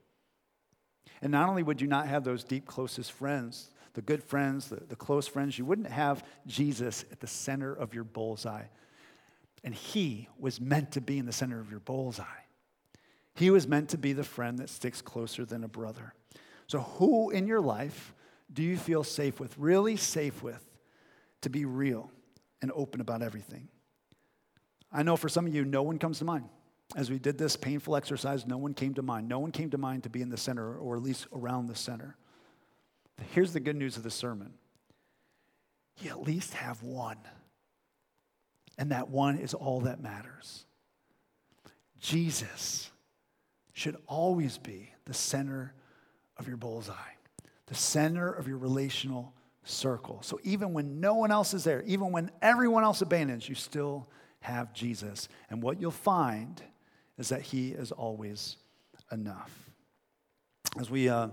And 1.22 1.32
not 1.32 1.50
only 1.50 1.64
would 1.64 1.82
you 1.82 1.88
not 1.88 2.08
have 2.08 2.24
those 2.24 2.44
deep, 2.44 2.66
closest 2.68 3.12
friends, 3.12 3.72
the 3.96 4.02
good 4.02 4.24
friends, 4.24 4.70
the, 4.70 4.76
the 4.76 4.96
close 4.96 5.28
friends, 5.28 5.58
you 5.58 5.66
wouldn't 5.66 5.90
have 5.90 6.24
Jesus 6.46 7.04
at 7.12 7.20
the 7.20 7.28
center 7.28 7.74
of 7.74 7.94
your 7.94 8.04
bullseye. 8.04 8.66
And 9.66 9.74
he 9.74 10.30
was 10.40 10.62
meant 10.62 10.92
to 10.92 11.02
be 11.02 11.18
in 11.18 11.26
the 11.26 11.34
center 11.34 11.60
of 11.60 11.72
your 11.72 11.80
bullseye. 11.82 12.24
He 13.34 13.50
was 13.50 13.68
meant 13.68 13.90
to 13.90 13.98
be 13.98 14.14
the 14.14 14.24
friend 14.24 14.60
that 14.60 14.70
sticks 14.70 15.02
closer 15.02 15.44
than 15.44 15.64
a 15.64 15.68
brother. 15.68 16.14
So, 16.68 16.80
who 16.80 17.32
in 17.32 17.48
your 17.48 17.60
life 17.60 18.14
do 18.54 18.64
you 18.64 18.78
feel 18.78 19.04
safe 19.04 19.40
with, 19.40 19.58
really 19.58 19.98
safe 19.98 20.42
with, 20.42 20.64
to 21.42 21.50
be 21.50 21.66
real 21.66 22.12
and 22.62 22.72
open 22.74 23.02
about 23.02 23.22
everything? 23.22 23.68
I 24.94 25.04
know 25.04 25.18
for 25.18 25.28
some 25.28 25.48
of 25.48 25.54
you, 25.54 25.66
no 25.66 25.82
one 25.82 25.98
comes 25.98 26.20
to 26.20 26.26
mind. 26.26 26.46
As 26.96 27.10
we 27.10 27.18
did 27.18 27.38
this 27.38 27.58
painful 27.58 27.96
exercise, 27.96 28.46
no 28.46 28.58
one 28.58 28.74
came 28.76 28.94
to 28.94 29.02
mind. 29.02 29.28
No 29.28 29.40
one 29.40 29.52
came 29.52 29.72
to 29.72 29.78
mind 29.78 30.04
to 30.04 30.10
be 30.10 30.22
in 30.22 30.30
the 30.30 30.38
center 30.38 30.78
or 30.78 30.96
at 30.96 31.02
least 31.02 31.28
around 31.34 31.68
the 31.68 31.76
center. 31.76 32.16
Here's 33.34 33.52
the 33.52 33.60
good 33.60 33.76
news 33.76 33.98
of 33.98 34.04
the 34.04 34.12
sermon 34.12 34.54
you 36.02 36.12
at 36.12 36.22
least 36.22 36.54
have 36.54 36.84
one. 36.84 37.18
And 38.78 38.92
that 38.92 39.10
one 39.10 39.38
is 39.38 39.54
all 39.54 39.82
that 39.82 40.02
matters. 40.02 40.66
Jesus 42.00 42.92
should 43.74 43.98
always 44.08 44.58
be 44.58 44.92
the 45.06 45.14
center 45.14 45.74
of 46.38 46.48
your 46.48 46.58
bullseye, 46.58 46.94
the 47.68 47.76
center 47.76 48.32
of 48.32 48.48
your 48.48 48.58
relational 48.58 49.34
circle. 49.64 50.22
So 50.22 50.40
even 50.44 50.74
when 50.74 51.00
no 51.00 51.16
one 51.16 51.32
else 51.32 51.54
is 51.54 51.64
there, 51.64 51.82
even 51.84 52.12
when 52.12 52.32
everyone 52.42 52.84
else 52.84 53.02
abandons, 53.02 53.50
you 53.50 53.56
still 53.56 54.08
have 54.42 54.74
Jesus. 54.74 55.28
And 55.50 55.62
what 55.62 55.80
you'll 55.82 55.92
find 55.92 56.62
is 57.18 57.30
that 57.30 57.42
He 57.42 57.70
is 57.70 57.92
always 57.92 58.58
enough. 59.12 59.52
As 60.80 60.90
we 60.90 61.10
uh, 61.10 61.30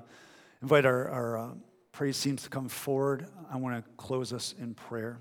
invite 0.62 0.86
our, 0.86 1.08
our 1.08 1.38
uh, 1.38 1.48
praise 1.90 2.20
teams 2.20 2.42
to 2.44 2.48
come 2.48 2.68
forward, 2.68 3.26
I 3.50 3.56
want 3.56 3.84
to 3.84 3.90
close 3.96 4.32
us 4.32 4.54
in 4.58 4.74
prayer. 4.74 5.18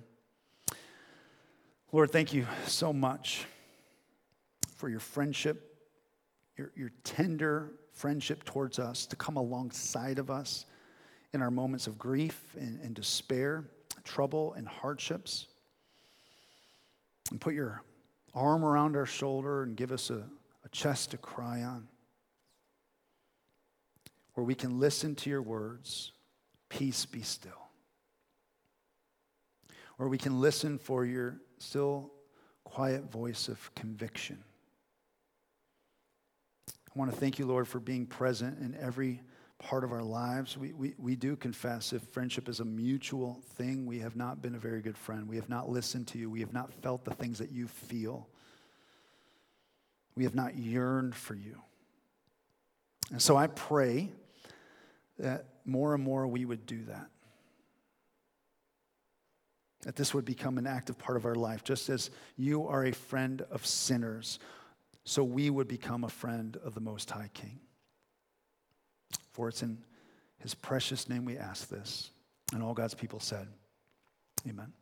Lord, 1.94 2.10
thank 2.10 2.32
you 2.32 2.48
so 2.68 2.94
much 2.94 3.46
for 4.78 4.88
your 4.88 5.02
friendship, 5.02 5.76
your, 6.56 6.72
your 6.74 6.92
tender 7.04 7.74
friendship 7.92 8.46
towards 8.46 8.80
us, 8.80 9.06
to 9.08 9.18
come 9.18 9.36
alongside 9.36 10.18
of 10.18 10.32
us 10.32 10.66
in 11.34 11.42
our 11.42 11.52
moments 11.52 11.88
of 11.88 12.00
grief 12.00 12.56
and, 12.58 12.80
and 12.80 12.96
despair, 12.96 13.66
trouble 14.06 14.54
and 14.54 14.70
hardships. 14.70 15.48
And 17.30 17.42
put 17.42 17.54
your 17.54 17.84
arm 18.34 18.64
around 18.64 18.96
our 18.96 19.06
shoulder 19.06 19.64
and 19.64 19.76
give 19.76 19.92
us 19.92 20.10
a, 20.10 20.24
a 20.64 20.70
chest 20.72 21.12
to 21.12 21.18
cry 21.18 21.62
on, 21.64 21.90
where 24.36 24.46
we 24.46 24.56
can 24.56 24.80
listen 24.80 25.14
to 25.16 25.30
your 25.30 25.42
words, 25.42 26.14
peace 26.70 27.06
be 27.06 27.22
still. 27.22 27.52
Where 29.98 30.08
we 30.08 30.18
can 30.18 30.40
listen 30.40 30.78
for 30.78 31.04
your 31.06 31.42
still 31.62 32.12
quiet 32.64 33.12
voice 33.12 33.48
of 33.48 33.74
conviction. 33.76 34.44
I 36.70 37.00
want 37.00 37.12
to 37.12 37.18
thank 37.18 37.40
you, 37.40 37.46
Lord, 37.46 37.68
for 37.68 37.80
being 37.80 38.06
present 38.06 38.60
in 38.60 38.76
every 38.76 39.22
part 39.60 39.84
of 39.84 39.92
our 39.92 40.04
lives. 40.04 40.58
We, 40.58 40.74
we, 40.74 40.94
we 40.98 41.16
do 41.16 41.36
confess 41.36 41.94
if 41.94 42.02
friendship 42.02 42.50
is 42.50 42.60
a 42.60 42.66
mutual 42.66 43.42
thing, 43.56 43.86
we 43.86 44.00
have 44.00 44.16
not 44.16 44.42
been 44.42 44.56
a 44.56 44.60
very 44.60 44.82
good 44.82 44.98
friend. 44.98 45.30
We 45.30 45.36
have 45.36 45.50
not 45.50 45.70
listened 45.70 46.08
to 46.08 46.18
you. 46.18 46.30
We 46.30 46.40
have 46.40 46.52
not 46.52 46.74
felt 46.82 47.06
the 47.06 47.14
things 47.14 47.38
that 47.38 47.52
you 47.52 47.68
feel. 47.68 48.28
We 50.16 50.24
have 50.24 50.36
not 50.36 50.58
yearned 50.58 51.16
for 51.16 51.36
you. 51.36 51.62
And 53.12 53.22
so 53.22 53.38
I 53.38 53.48
pray 53.48 54.10
that 55.20 55.46
more 55.66 55.94
and 55.94 56.04
more 56.04 56.28
we 56.28 56.44
would 56.44 56.66
do 56.66 56.84
that 56.86 57.11
that 59.82 59.96
this 59.96 60.14
would 60.14 60.26
become 60.26 60.58
an 60.58 60.68
active 60.68 60.98
part 60.98 61.18
of 61.18 61.26
our 61.26 61.36
life, 61.36 61.64
just 61.64 61.90
as 61.90 62.12
you 62.38 62.68
are 62.68 62.86
a 62.86 62.92
friend 62.92 63.42
of 63.52 63.66
sinners, 63.66 64.40
so 65.04 65.24
we 65.24 65.50
would 65.50 65.68
become 65.68 66.04
a 66.04 66.10
friend 66.10 66.58
of 66.64 66.76
the 66.76 66.82
Most 66.82 67.10
High 67.10 67.30
King. 67.34 67.60
For 69.32 69.50
it's 69.50 69.64
in 69.64 69.80
his 70.38 70.54
precious 70.54 71.10
name 71.10 71.26
we 71.26 71.38
ask 71.38 71.70
this. 71.70 72.12
And 72.54 72.62
all 72.62 72.74
God's 72.74 72.94
people 72.94 73.20
said, 73.20 73.48
Amen. 74.48 74.74